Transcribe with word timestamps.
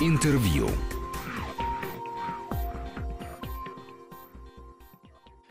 Интервью. 0.00 0.68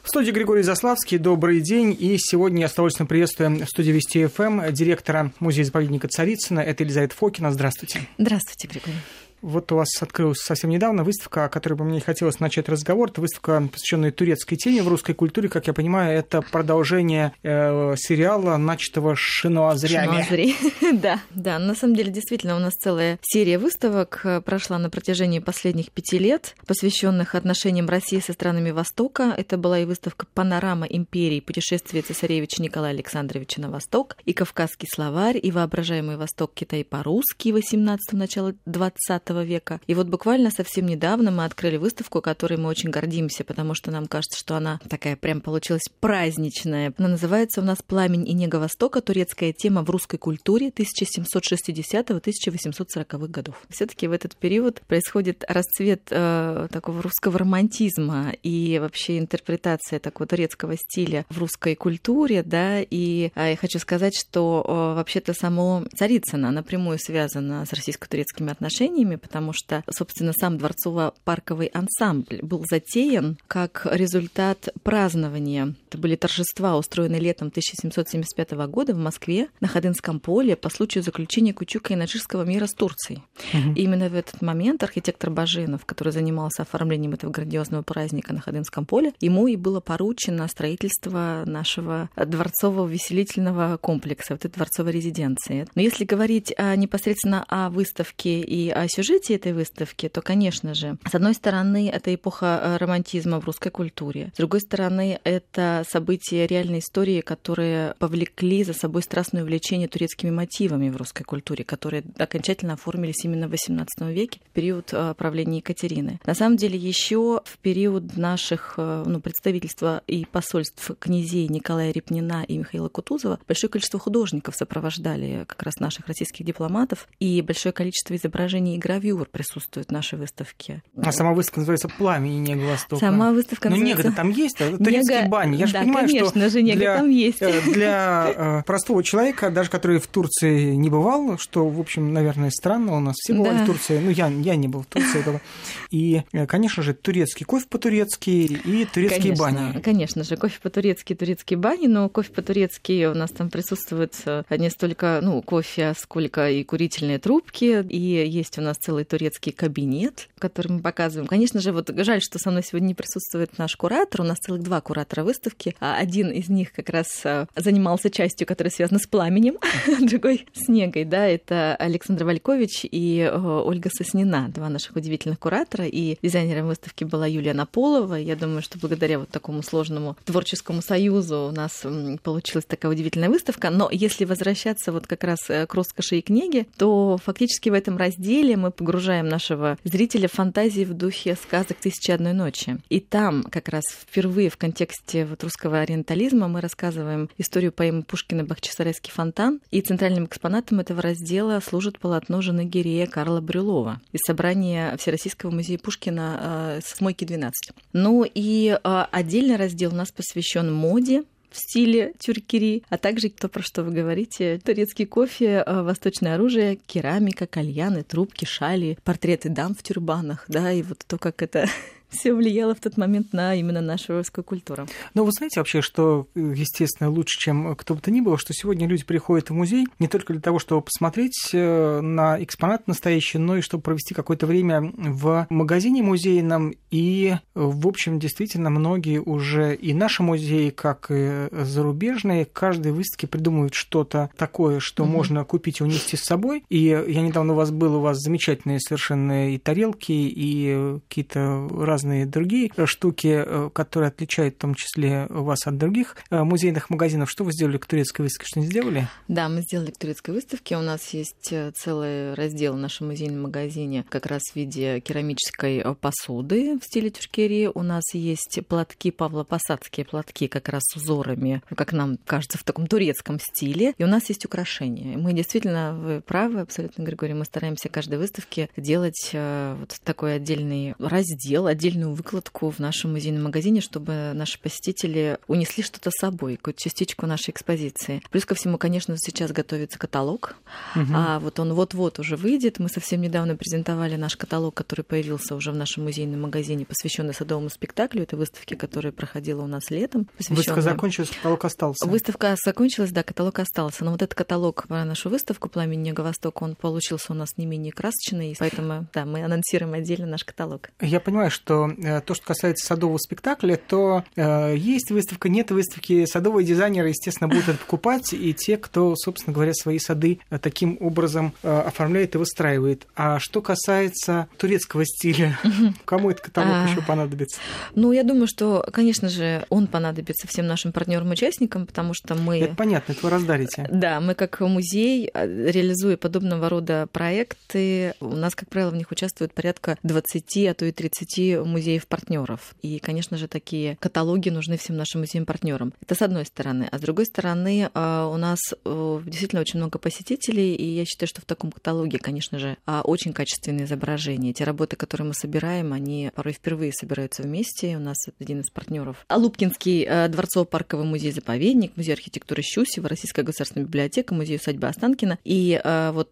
В 0.03 0.07
студии 0.07 0.31
Григорий 0.31 0.63
Заславский. 0.63 1.17
Добрый 1.17 1.61
день. 1.61 1.95
И 1.97 2.17
сегодня 2.17 2.61
я 2.61 2.67
с 2.67 2.73
удовольствием 2.73 3.07
приветствую 3.07 3.65
в 3.65 3.69
студии 3.69 3.91
Вести 3.91 4.25
ФМ 4.25 4.71
директора 4.71 5.31
музея-заповедника 5.39 6.07
Царицына. 6.07 6.59
Это 6.59 6.83
Елизавета 6.83 7.15
Фокина. 7.15 7.51
Здравствуйте. 7.51 8.01
Здравствуйте, 8.17 8.67
Григорий. 8.67 8.97
Вот 9.41 9.71
у 9.71 9.75
вас 9.77 9.89
открылась 10.01 10.39
совсем 10.39 10.69
недавно 10.69 11.03
выставка, 11.03 11.45
о 11.45 11.49
которой 11.49 11.73
бы 11.73 11.83
мне 11.83 11.99
хотелось 11.99 12.39
начать 12.39 12.69
разговор. 12.69 13.09
Это 13.09 13.21
выставка, 13.21 13.67
посвященная 13.71 14.11
турецкой 14.11 14.55
теме 14.55 14.83
в 14.83 14.87
русской 14.87 15.13
культуре. 15.13 15.49
Как 15.49 15.67
я 15.67 15.73
понимаю, 15.73 16.17
это 16.17 16.41
продолжение 16.41 17.33
э, 17.41 17.95
сериала, 17.97 18.57
начатого 18.57 19.15
Шинуазрями. 19.15 20.05
Шинуазри. 20.05 20.55
да, 20.93 21.19
да. 21.31 21.57
На 21.57 21.73
самом 21.73 21.95
деле, 21.95 22.11
действительно, 22.11 22.55
у 22.55 22.59
нас 22.59 22.73
целая 22.75 23.17
серия 23.21 23.57
выставок 23.57 24.21
э, 24.23 24.41
прошла 24.41 24.77
на 24.77 24.91
протяжении 24.91 25.39
последних 25.39 25.91
пяти 25.91 26.19
лет, 26.19 26.55
посвященных 26.67 27.33
отношениям 27.33 27.89
России 27.89 28.19
со 28.19 28.33
странами 28.33 28.69
Востока. 28.69 29.33
Это 29.35 29.57
была 29.57 29.79
и 29.79 29.85
выставка 29.85 30.27
«Панорама 30.33 30.85
империи. 30.85 31.39
Путешествие 31.39 32.03
цесаревича 32.03 32.61
Николая 32.61 32.91
Александровича 32.91 33.59
на 33.59 33.71
Восток», 33.71 34.17
и 34.25 34.33
«Кавказский 34.33 34.87
словарь», 34.87 35.39
и 35.41 35.51
«Воображаемый 35.51 36.17
Восток 36.17 36.51
Китай 36.53 36.85
по-русски» 36.85 37.49
18 37.49 38.13
начала 38.13 38.53
20 38.65 39.30
века. 39.39 39.79
И 39.87 39.95
вот 39.95 40.07
буквально 40.07 40.51
совсем 40.51 40.85
недавно 40.85 41.31
мы 41.31 41.45
открыли 41.45 41.77
выставку, 41.77 42.21
которой 42.21 42.57
мы 42.57 42.67
очень 42.69 42.89
гордимся, 42.89 43.45
потому 43.45 43.73
что 43.73 43.89
нам 43.91 44.07
кажется, 44.07 44.37
что 44.37 44.55
она 44.55 44.79
такая 44.89 45.15
прям 45.15 45.39
получилась 45.41 45.83
праздничная. 45.99 46.93
Она 46.97 47.09
называется 47.09 47.61
у 47.61 47.63
нас 47.63 47.77
«Пламень 47.81 48.27
и 48.27 48.33
нега 48.33 48.57
Востока. 48.57 49.01
Турецкая 49.01 49.53
тема 49.53 49.83
в 49.83 49.89
русской 49.89 50.17
культуре 50.17 50.69
1760-1840-х 50.69 53.27
годов». 53.27 53.55
все 53.69 53.85
таки 53.85 54.07
в 54.07 54.11
этот 54.11 54.35
период 54.35 54.81
происходит 54.87 55.45
расцвет 55.47 56.01
э, 56.09 56.67
такого 56.71 57.01
русского 57.01 57.39
романтизма 57.39 58.33
и 58.43 58.77
вообще 58.79 59.17
интерпретация 59.19 59.99
такого 59.99 60.27
турецкого 60.27 60.75
стиля 60.77 61.25
в 61.29 61.37
русской 61.37 61.75
культуре, 61.75 62.43
да, 62.43 62.81
и 62.81 63.31
э, 63.35 63.51
я 63.51 63.55
хочу 63.55 63.79
сказать, 63.79 64.17
что 64.17 64.65
э, 64.67 64.71
вообще-то 64.95 65.33
само 65.33 65.85
Царицына 65.95 66.51
напрямую 66.51 66.99
связано 66.99 67.65
с 67.65 67.73
российско-турецкими 67.73 68.51
отношениями, 68.51 69.15
потому 69.21 69.53
что, 69.53 69.83
собственно, 69.89 70.33
сам 70.33 70.57
дворцово-парковый 70.57 71.67
ансамбль 71.67 72.39
был 72.41 72.65
затеян 72.69 73.37
как 73.47 73.87
результат 73.89 74.69
празднования. 74.83 75.75
Это 75.87 75.97
были 75.97 76.15
торжества, 76.15 76.77
устроенные 76.77 77.21
летом 77.21 77.47
1775 77.49 78.51
года 78.67 78.93
в 78.93 78.97
Москве 78.97 79.47
на 79.59 79.67
Ходынском 79.67 80.19
поле 80.19 80.55
по 80.55 80.69
случаю 80.69 81.03
заключения 81.03 81.53
Кучука 81.53 81.93
и 81.93 81.95
Наджирского 81.95 82.43
мира 82.43 82.65
с 82.65 82.73
Турцией. 82.73 83.23
Угу. 83.53 83.73
И 83.75 83.83
именно 83.83 84.09
в 84.09 84.15
этот 84.15 84.41
момент 84.41 84.83
архитектор 84.83 85.29
Баженов, 85.29 85.85
который 85.85 86.13
занимался 86.13 86.63
оформлением 86.63 87.13
этого 87.13 87.31
грандиозного 87.31 87.83
праздника 87.83 88.33
на 88.33 88.41
Ходынском 88.41 88.85
поле, 88.85 89.13
ему 89.19 89.47
и 89.47 89.55
было 89.55 89.79
поручено 89.79 90.47
строительство 90.47 91.43
нашего 91.45 92.09
дворцового 92.15 92.87
веселительного 92.87 93.77
комплекса, 93.77 94.33
вот 94.33 94.45
этой 94.45 94.55
дворцовой 94.55 94.91
резиденции. 94.91 95.67
Но 95.75 95.81
если 95.81 96.05
говорить 96.05 96.53
о, 96.57 96.75
непосредственно 96.75 97.45
о 97.47 97.69
выставке 97.69 98.41
и 98.41 98.69
о 98.69 98.87
сюжете, 98.87 99.10
сюжете 99.11 99.35
этой 99.35 99.53
выставки, 99.53 100.07
то, 100.07 100.21
конечно 100.21 100.73
же, 100.73 100.97
с 101.09 101.15
одной 101.15 101.33
стороны, 101.33 101.89
это 101.89 102.13
эпоха 102.13 102.59
э, 102.61 102.77
романтизма 102.77 103.41
в 103.41 103.45
русской 103.45 103.69
культуре, 103.69 104.31
с 104.33 104.37
другой 104.37 104.61
стороны, 104.61 105.19
это 105.23 105.83
события 105.89 106.47
реальной 106.47 106.79
истории, 106.79 107.21
которые 107.21 107.93
повлекли 107.99 108.63
за 108.63 108.73
собой 108.73 109.01
страстное 109.03 109.43
увлечение 109.43 109.87
турецкими 109.87 110.31
мотивами 110.31 110.89
в 110.89 110.95
русской 110.95 111.23
культуре, 111.23 111.65
которые 111.65 112.03
окончательно 112.17 112.73
оформились 112.73 113.25
именно 113.25 113.47
в 113.47 113.53
XVIII 113.53 114.13
веке, 114.13 114.39
в 114.49 114.53
период 114.53 114.89
э, 114.93 115.13
правления 115.17 115.57
Екатерины. 115.57 116.19
На 116.25 116.33
самом 116.33 116.55
деле, 116.55 116.77
еще 116.77 117.41
в 117.43 117.57
период 117.57 118.15
наших 118.15 118.75
э, 118.77 119.03
ну, 119.05 119.19
представительства 119.19 120.03
и 120.07 120.25
посольств 120.25 120.91
князей 120.99 121.47
Николая 121.49 121.91
Репнина 121.91 122.45
и 122.47 122.57
Михаила 122.57 122.87
Кутузова 122.87 123.39
большое 123.45 123.69
количество 123.69 123.99
художников 123.99 124.55
сопровождали 124.55 125.43
как 125.47 125.61
раз 125.63 125.79
наших 125.79 126.07
российских 126.07 126.45
дипломатов, 126.45 127.07
и 127.19 127.41
большое 127.41 127.73
количество 127.73 128.15
изображений 128.15 128.75
и 128.75 128.79
гравюр 128.79 129.00
гравюр 129.01 129.27
присутствует 129.27 129.87
в 129.87 129.91
нашей 129.91 130.17
выставке. 130.17 130.83
А 130.95 131.11
сама 131.11 131.33
выставка 131.33 131.59
называется 131.59 131.89
«Пламя 131.89 132.31
и 132.31 132.35
нега 132.35 132.65
Востока». 132.65 132.99
Сама 133.05 133.31
выставка 133.31 133.69
Но 133.69 133.75
называется... 133.75 134.03
нега 134.07 134.15
там 134.15 134.29
есть, 134.29 134.61
а 134.61 134.77
турецкие 134.77 135.19
нега... 135.19 135.29
бани. 135.29 135.57
Я 135.57 135.67
же 135.67 135.73
да, 135.73 135.81
понимаю, 135.81 136.07
конечно 136.07 136.29
что 136.29 136.49
же, 136.49 136.61
нега 136.61 136.77
для, 136.77 136.97
там 136.97 137.09
есть. 137.09 137.41
Э, 137.41 137.61
для 137.73 138.33
э, 138.35 138.63
простого 138.63 139.03
человека, 139.03 139.49
даже 139.49 139.69
который 139.69 139.99
в 139.99 140.07
Турции 140.07 140.73
не 140.75 140.89
бывал, 140.89 141.37
что, 141.37 141.67
в 141.67 141.79
общем, 141.79 142.13
наверное, 142.13 142.51
странно, 142.51 142.95
у 142.95 142.99
нас 142.99 143.15
все 143.17 143.33
бывали 143.33 143.57
да. 143.57 143.63
в 143.63 143.67
Турции, 143.67 143.99
ну, 143.99 144.11
я, 144.11 144.27
я 144.27 144.55
не 144.55 144.67
был 144.67 144.83
в 144.83 144.85
Турции. 144.85 145.41
И, 145.89 146.23
э, 146.31 146.45
конечно 146.45 146.83
же, 146.83 146.93
турецкий 146.93 147.45
кофе 147.45 147.65
по-турецки 147.69 148.29
и 148.29 148.85
турецкие 148.85 149.35
конечно, 149.35 149.43
бани. 149.43 149.81
Конечно 149.81 150.23
же, 150.23 150.37
кофе 150.37 150.59
по-турецки, 150.61 151.15
турецкие 151.15 151.57
бани, 151.57 151.87
но 151.87 152.07
кофе 152.09 152.31
по-турецки 152.31 153.05
у 153.05 153.15
нас 153.15 153.31
там 153.31 153.49
присутствует 153.49 154.13
не 154.49 154.69
столько 154.69 155.19
ну, 155.21 155.41
кофе, 155.41 155.93
сколько 155.97 156.49
и 156.49 156.63
курительные 156.63 157.19
трубки, 157.19 157.83
и 157.87 157.97
есть 157.97 158.57
у 158.57 158.61
нас 158.61 158.77
целый 158.81 159.05
турецкий 159.05 159.51
кабинет 159.51 160.27
который 160.41 160.67
мы 160.69 160.81
показываем. 160.81 161.27
Конечно 161.27 161.61
же, 161.61 161.71
вот 161.71 161.91
жаль, 161.95 162.21
что 162.21 162.39
со 162.39 162.51
мной 162.51 162.63
сегодня 162.63 162.87
не 162.87 162.95
присутствует 162.95 163.57
наш 163.57 163.75
куратор. 163.75 164.21
У 164.21 164.23
нас 164.23 164.37
целых 164.39 164.63
два 164.63 164.81
куратора 164.81 165.23
выставки. 165.23 165.75
А 165.79 165.95
один 165.95 166.29
из 166.29 166.49
них 166.49 166.73
как 166.73 166.89
раз 166.89 167.07
а, 167.23 167.47
занимался 167.55 168.09
частью, 168.09 168.47
которая 168.47 168.71
связана 168.71 168.99
с 168.99 169.07
пламенем, 169.07 169.57
другой 170.01 170.47
с 170.53 170.67
негой. 170.67 171.05
Да, 171.05 171.27
это 171.27 171.75
Александр 171.75 172.25
Валькович 172.25 172.85
и 172.89 173.31
Ольга 173.31 173.89
Соснина, 173.93 174.49
два 174.49 174.69
наших 174.69 174.95
удивительных 174.95 175.39
куратора. 175.39 175.85
И 175.85 176.17
дизайнером 176.21 176.67
выставки 176.67 177.03
была 177.03 177.27
Юлия 177.27 177.53
Наполова. 177.53 178.15
Я 178.15 178.35
думаю, 178.35 178.61
что 178.61 178.79
благодаря 178.79 179.19
вот 179.19 179.29
такому 179.29 179.61
сложному 179.61 180.17
творческому 180.25 180.81
союзу 180.81 181.47
у 181.49 181.51
нас 181.51 181.85
получилась 182.23 182.65
такая 182.65 182.91
удивительная 182.91 183.29
выставка. 183.29 183.69
Но 183.69 183.89
если 183.91 184.25
возвращаться 184.25 184.91
вот 184.91 185.05
как 185.05 185.23
раз 185.23 185.39
э, 185.49 185.67
к 185.67 185.73
роскоши 185.75 186.17
и 186.17 186.21
книге, 186.21 186.65
то 186.77 187.17
фактически 187.23 187.69
в 187.69 187.73
этом 187.73 187.97
разделе 187.97 188.57
мы 188.57 188.70
погружаем 188.71 189.27
нашего 189.27 189.77
зрителя 189.83 190.27
фантазии 190.27 190.83
в 190.83 190.93
духе 190.93 191.35
сказок 191.35 191.77
«Тысячи 191.77 192.11
одной 192.11 192.33
ночи». 192.33 192.77
И 192.89 192.99
там 192.99 193.43
как 193.43 193.69
раз 193.69 193.83
впервые 193.89 194.49
в 194.49 194.57
контексте 194.57 195.25
вот 195.25 195.43
русского 195.43 195.79
ориентализма 195.79 196.47
мы 196.47 196.61
рассказываем 196.61 197.29
историю 197.37 197.71
поэмы 197.71 198.03
Пушкина 198.03 198.43
«Бахчисарайский 198.43 199.11
фонтан», 199.11 199.59
и 199.71 199.81
центральным 199.81 200.25
экспонатом 200.25 200.79
этого 200.79 201.01
раздела 201.01 201.59
служит 201.59 201.99
полотно 201.99 202.41
жены 202.41 202.65
Гирея 202.65 203.07
Карла 203.07 203.41
Брюлова 203.41 204.01
из 204.11 204.21
собрания 204.25 204.95
Всероссийского 204.97 205.51
музея 205.51 205.77
Пушкина 205.77 206.79
э, 206.79 206.79
с 206.83 206.99
«Мойки 207.01 207.23
12». 207.23 207.51
Ну 207.93 208.23
и 208.23 208.77
э, 208.83 209.05
отдельный 209.11 209.55
раздел 209.55 209.93
у 209.93 209.95
нас 209.95 210.11
посвящен 210.11 210.71
моде, 210.73 211.23
в 211.51 211.57
стиле 211.57 212.13
тюркери, 212.17 212.83
а 212.89 212.97
также 212.97 213.29
то, 213.29 213.49
про 213.49 213.61
что 213.61 213.83
вы 213.83 213.91
говорите, 213.91 214.59
турецкий 214.63 215.05
кофе, 215.05 215.63
э, 215.65 215.81
восточное 215.83 216.35
оружие, 216.35 216.77
керамика, 216.77 217.45
кальяны, 217.45 218.03
трубки, 218.03 218.45
шали, 218.45 218.97
портреты 219.03 219.49
дам 219.49 219.75
в 219.75 219.83
тюрбанах, 219.83 220.45
да, 220.47 220.71
и 220.71 220.81
вот 220.81 220.99
то, 221.05 221.17
как 221.17 221.41
это 221.41 221.67
все 222.21 222.33
влияло 222.33 222.75
в 222.75 222.79
тот 222.79 222.97
момент 222.97 223.33
на 223.33 223.55
именно 223.55 223.81
нашу 223.81 224.17
русскую 224.17 224.43
культуру. 224.43 224.87
Ну, 225.13 225.23
вы 225.23 225.31
знаете 225.31 225.59
вообще, 225.59 225.81
что, 225.81 226.27
естественно, 226.35 227.09
лучше, 227.09 227.39
чем 227.39 227.75
кто 227.75 227.95
бы 227.95 228.01
то 228.01 228.11
ни 228.11 228.21
было, 228.21 228.37
что 228.37 228.53
сегодня 228.53 228.87
люди 228.87 229.03
приходят 229.03 229.49
в 229.49 229.53
музей 229.53 229.87
не 229.99 230.07
только 230.07 230.33
для 230.33 230.41
того, 230.41 230.59
чтобы 230.59 230.81
посмотреть 230.81 231.49
э, 231.53 232.01
на 232.01 232.41
экспонат 232.43 232.87
настоящий, 232.87 233.37
но 233.37 233.57
и 233.57 233.61
чтобы 233.61 233.83
провести 233.83 234.13
какое-то 234.13 234.45
время 234.45 234.91
в 234.95 235.47
магазине 235.49 236.03
музейном. 236.03 236.73
И, 236.89 237.35
в 237.53 237.87
общем, 237.87 238.19
действительно, 238.19 238.69
многие 238.69 239.19
уже 239.19 239.75
и 239.75 239.93
наши 239.93 240.23
музеи, 240.23 240.69
как 240.69 241.07
и 241.09 241.47
зарубежные, 241.51 242.45
каждой 242.45 242.91
выставке 242.91 243.27
придумывают 243.27 243.73
что-то 243.73 244.29
такое, 244.37 244.79
что 244.79 245.03
угу. 245.03 245.11
можно 245.11 245.43
купить 245.45 245.79
и 245.79 245.83
унести 245.83 246.17
с 246.17 246.23
собой. 246.23 246.63
И 246.69 246.77
я 246.79 247.21
недавно 247.21 247.53
у 247.53 247.55
вас 247.55 247.71
был, 247.71 247.95
у 247.95 248.01
вас 248.01 248.17
замечательные 248.17 248.79
совершенно 248.79 249.53
и 249.53 249.57
тарелки, 249.57 250.11
и 250.11 250.99
какие-то 251.07 251.67
разные 251.71 252.00
разные 252.01 252.25
другие 252.25 252.71
штуки, 252.85 253.43
э, 253.45 253.69
которые 253.73 254.09
отличают 254.09 254.55
в 254.55 254.57
том 254.57 254.75
числе 254.75 255.27
вас 255.29 255.67
от 255.67 255.77
других 255.77 256.15
э, 256.29 256.43
музейных 256.43 256.89
магазинов. 256.89 257.29
Что 257.29 257.43
вы 257.43 257.51
сделали 257.51 257.77
к 257.77 257.85
турецкой 257.85 258.23
выставке? 258.23 258.47
Что 258.47 258.59
не 258.59 258.65
сделали? 258.65 259.07
Да, 259.27 259.49
мы 259.49 259.61
сделали 259.61 259.91
к 259.91 259.97
турецкой 259.97 260.31
выставке. 260.31 260.77
У 260.77 260.81
нас 260.81 261.09
есть 261.09 261.51
э, 261.51 261.71
целый 261.75 262.33
раздел 262.33 262.73
в 262.73 262.77
нашем 262.77 263.07
музейном 263.07 263.43
магазине 263.43 264.05
как 264.09 264.25
раз 264.25 264.41
в 264.51 264.55
виде 264.55 264.99
керамической 264.99 265.83
посуды 265.95 266.79
в 266.79 266.85
стиле 266.85 267.11
тюркерии. 267.11 267.69
У 267.73 267.83
нас 267.83 268.03
есть 268.13 268.59
платки 268.67 269.11
павлопосадские 269.11 270.05
платки 270.05 270.47
как 270.47 270.69
раз 270.69 270.81
с 270.91 270.95
узорами, 270.95 271.61
как 271.75 271.93
нам 271.93 272.17
кажется, 272.25 272.57
в 272.57 272.63
таком 272.63 272.87
турецком 272.87 273.39
стиле. 273.39 273.93
И 273.97 274.03
у 274.03 274.07
нас 274.07 274.27
есть 274.29 274.45
украшения. 274.45 275.17
Мы 275.17 275.33
действительно, 275.33 275.93
вы 275.93 276.21
правы 276.21 276.61
абсолютно, 276.61 277.03
Григорий, 277.03 277.33
мы 277.33 277.45
стараемся 277.45 277.89
каждой 277.89 278.17
выставке 278.17 278.69
делать 278.75 279.31
вот 279.33 279.95
такой 280.03 280.35
отдельный 280.35 280.95
раздел, 281.11 281.67
отдельный 281.67 281.90
отдельную 281.91 282.13
выкладку 282.13 282.69
в 282.69 282.79
нашем 282.79 283.11
музейном 283.11 283.43
магазине, 283.43 283.81
чтобы 283.81 284.31
наши 284.33 284.59
посетители 284.59 285.37
унесли 285.47 285.83
что-то 285.83 286.09
с 286.11 286.19
собой, 286.19 286.55
какую-то 286.55 286.81
частичку 286.81 287.25
нашей 287.25 287.51
экспозиции. 287.51 288.21
Плюс 288.31 288.45
ко 288.45 288.55
всему, 288.55 288.77
конечно, 288.77 289.15
сейчас 289.17 289.51
готовится 289.51 289.99
каталог, 289.99 290.55
угу. 290.95 291.11
а 291.13 291.39
вот 291.39 291.59
он 291.59 291.73
вот-вот 291.73 292.19
уже 292.19 292.37
выйдет. 292.37 292.79
Мы 292.79 292.89
совсем 292.89 293.21
недавно 293.21 293.55
презентовали 293.55 294.15
наш 294.15 294.37
каталог, 294.37 294.73
который 294.73 295.03
появился 295.03 295.55
уже 295.55 295.71
в 295.71 295.75
нашем 295.75 296.03
музейном 296.05 296.41
магазине, 296.41 296.85
посвященный 296.85 297.33
садовому 297.33 297.69
спектаклю. 297.69 298.23
Это 298.23 298.37
выставки, 298.37 298.75
которая 298.75 299.11
проходила 299.11 299.61
у 299.63 299.67
нас 299.67 299.89
летом. 299.89 300.27
Выставка 300.49 300.81
закончилась, 300.81 301.29
каталог 301.29 301.65
остался. 301.65 302.07
Выставка 302.07 302.55
закончилась, 302.63 303.11
да, 303.11 303.23
каталог 303.23 303.59
остался. 303.59 304.05
Но 304.05 304.11
вот 304.11 304.21
этот 304.21 304.35
каталог 304.35 304.87
про 304.87 305.03
нашу 305.03 305.29
выставку 305.29 305.69
«Пламень 305.69 306.07
Юго-Восток», 306.07 306.61
он 306.61 306.75
получился 306.75 307.33
у 307.33 307.35
нас 307.35 307.57
не 307.57 307.65
менее 307.65 307.91
красочный, 307.91 308.55
поэтому, 308.57 309.07
да, 309.13 309.25
мы 309.25 309.43
анонсируем 309.43 309.93
отдельно 309.93 310.27
наш 310.27 310.43
каталог. 310.43 310.89
Я 311.01 311.19
понимаю, 311.19 311.51
что 311.51 311.80
э, 311.87 312.21
то, 312.21 312.33
что 312.33 312.45
касается 312.45 312.85
садового 312.85 313.17
спектакля, 313.17 313.75
то 313.75 314.23
э, 314.35 314.75
есть 314.77 315.11
выставка, 315.11 315.49
нет 315.49 315.71
выставки. 315.71 316.25
Садовые 316.25 316.65
дизайнеры, 316.65 317.09
естественно, 317.09 317.47
будут 317.47 317.69
это 317.69 317.77
покупать, 317.77 318.33
и 318.33 318.53
те, 318.53 318.77
кто, 318.77 319.15
собственно 319.15 319.53
говоря, 319.53 319.73
свои 319.73 319.99
сады 319.99 320.39
э, 320.49 320.59
таким 320.59 320.97
образом 320.99 321.53
оформляет 321.63 322.35
и 322.35 322.37
выстраивает. 322.37 323.07
А 323.15 323.39
что 323.39 323.61
касается 323.61 324.47
турецкого 324.57 325.05
стиля, 325.05 325.57
кому 326.05 326.31
этот 326.31 326.45
каталог 326.45 326.73
а. 326.73 326.87
еще 326.89 327.01
понадобится? 327.01 327.59
Ну, 327.95 328.11
я 328.11 328.23
думаю, 328.23 328.47
что, 328.47 328.85
конечно 328.91 329.29
же, 329.29 329.65
он 329.69 329.87
понадобится 329.87 330.47
всем 330.47 330.67
нашим 330.67 330.91
партнерам-участникам, 330.91 331.85
потому 331.85 332.13
что 332.13 332.35
мы... 332.35 332.59
Это 332.59 332.75
понятно, 332.75 333.13
это 333.13 333.21
вы 333.23 333.29
раздарите. 333.29 333.87
Да, 333.91 334.19
мы 334.19 334.35
как 334.35 334.59
музей, 334.61 335.29
реализуя 335.33 336.17
подобного 336.17 336.69
рода 336.69 337.07
проекты, 337.11 338.13
у 338.19 338.35
нас, 338.35 338.55
как 338.55 338.69
правило, 338.69 338.91
в 338.91 338.95
них 338.95 339.11
участвует 339.11 339.53
порядка 339.53 339.97
20, 340.03 340.57
а 340.67 340.73
то 340.73 340.85
и 340.85 340.91
30 340.91 341.59
музеев-партнеров. 341.71 342.75
И, 342.81 342.99
конечно 342.99 343.37
же, 343.37 343.47
такие 343.47 343.97
каталоги 343.99 344.49
нужны 344.49 344.77
всем 344.77 344.97
нашим 344.97 345.21
музеям-партнерам. 345.21 345.93
Это 346.01 346.15
с 346.15 346.21
одной 346.21 346.45
стороны. 346.45 346.87
А 346.91 346.97
с 346.97 347.01
другой 347.01 347.25
стороны, 347.25 347.89
а, 347.93 348.27
у 348.27 348.37
нас 348.37 348.59
э, 348.71 349.21
действительно 349.25 349.61
очень 349.61 349.79
много 349.79 349.99
посетителей, 349.99 350.75
и 350.75 350.85
я 350.85 351.05
считаю, 351.05 351.27
что 351.27 351.41
в 351.41 351.45
таком 351.45 351.71
каталоге, 351.71 352.19
конечно 352.19 352.59
же, 352.59 352.77
а, 352.85 353.01
очень 353.01 353.33
качественные 353.33 353.85
изображения. 353.85 354.53
Те 354.53 354.63
работы, 354.63 354.95
которые 354.95 355.27
мы 355.27 355.33
собираем, 355.33 355.93
они 355.93 356.31
порой 356.35 356.53
впервые 356.53 356.93
собираются 356.93 357.43
вместе. 357.43 357.95
У 357.97 357.99
нас 357.99 358.17
один 358.39 358.61
из 358.61 358.69
партнеров 358.69 359.25
Алупкинский 359.27 360.05
э, 360.07 360.27
дворцово-парковый 360.27 361.05
музей-заповедник, 361.05 361.95
музей 361.95 362.13
архитектуры 362.13 362.61
Щусева, 362.61 363.09
Российская 363.09 363.43
государственная 363.43 363.85
библиотека, 363.85 364.33
музей 364.33 364.57
усадьбы 364.57 364.87
Останкина. 364.87 365.39
И 365.43 365.79
э, 365.83 366.11
вот 366.11 366.31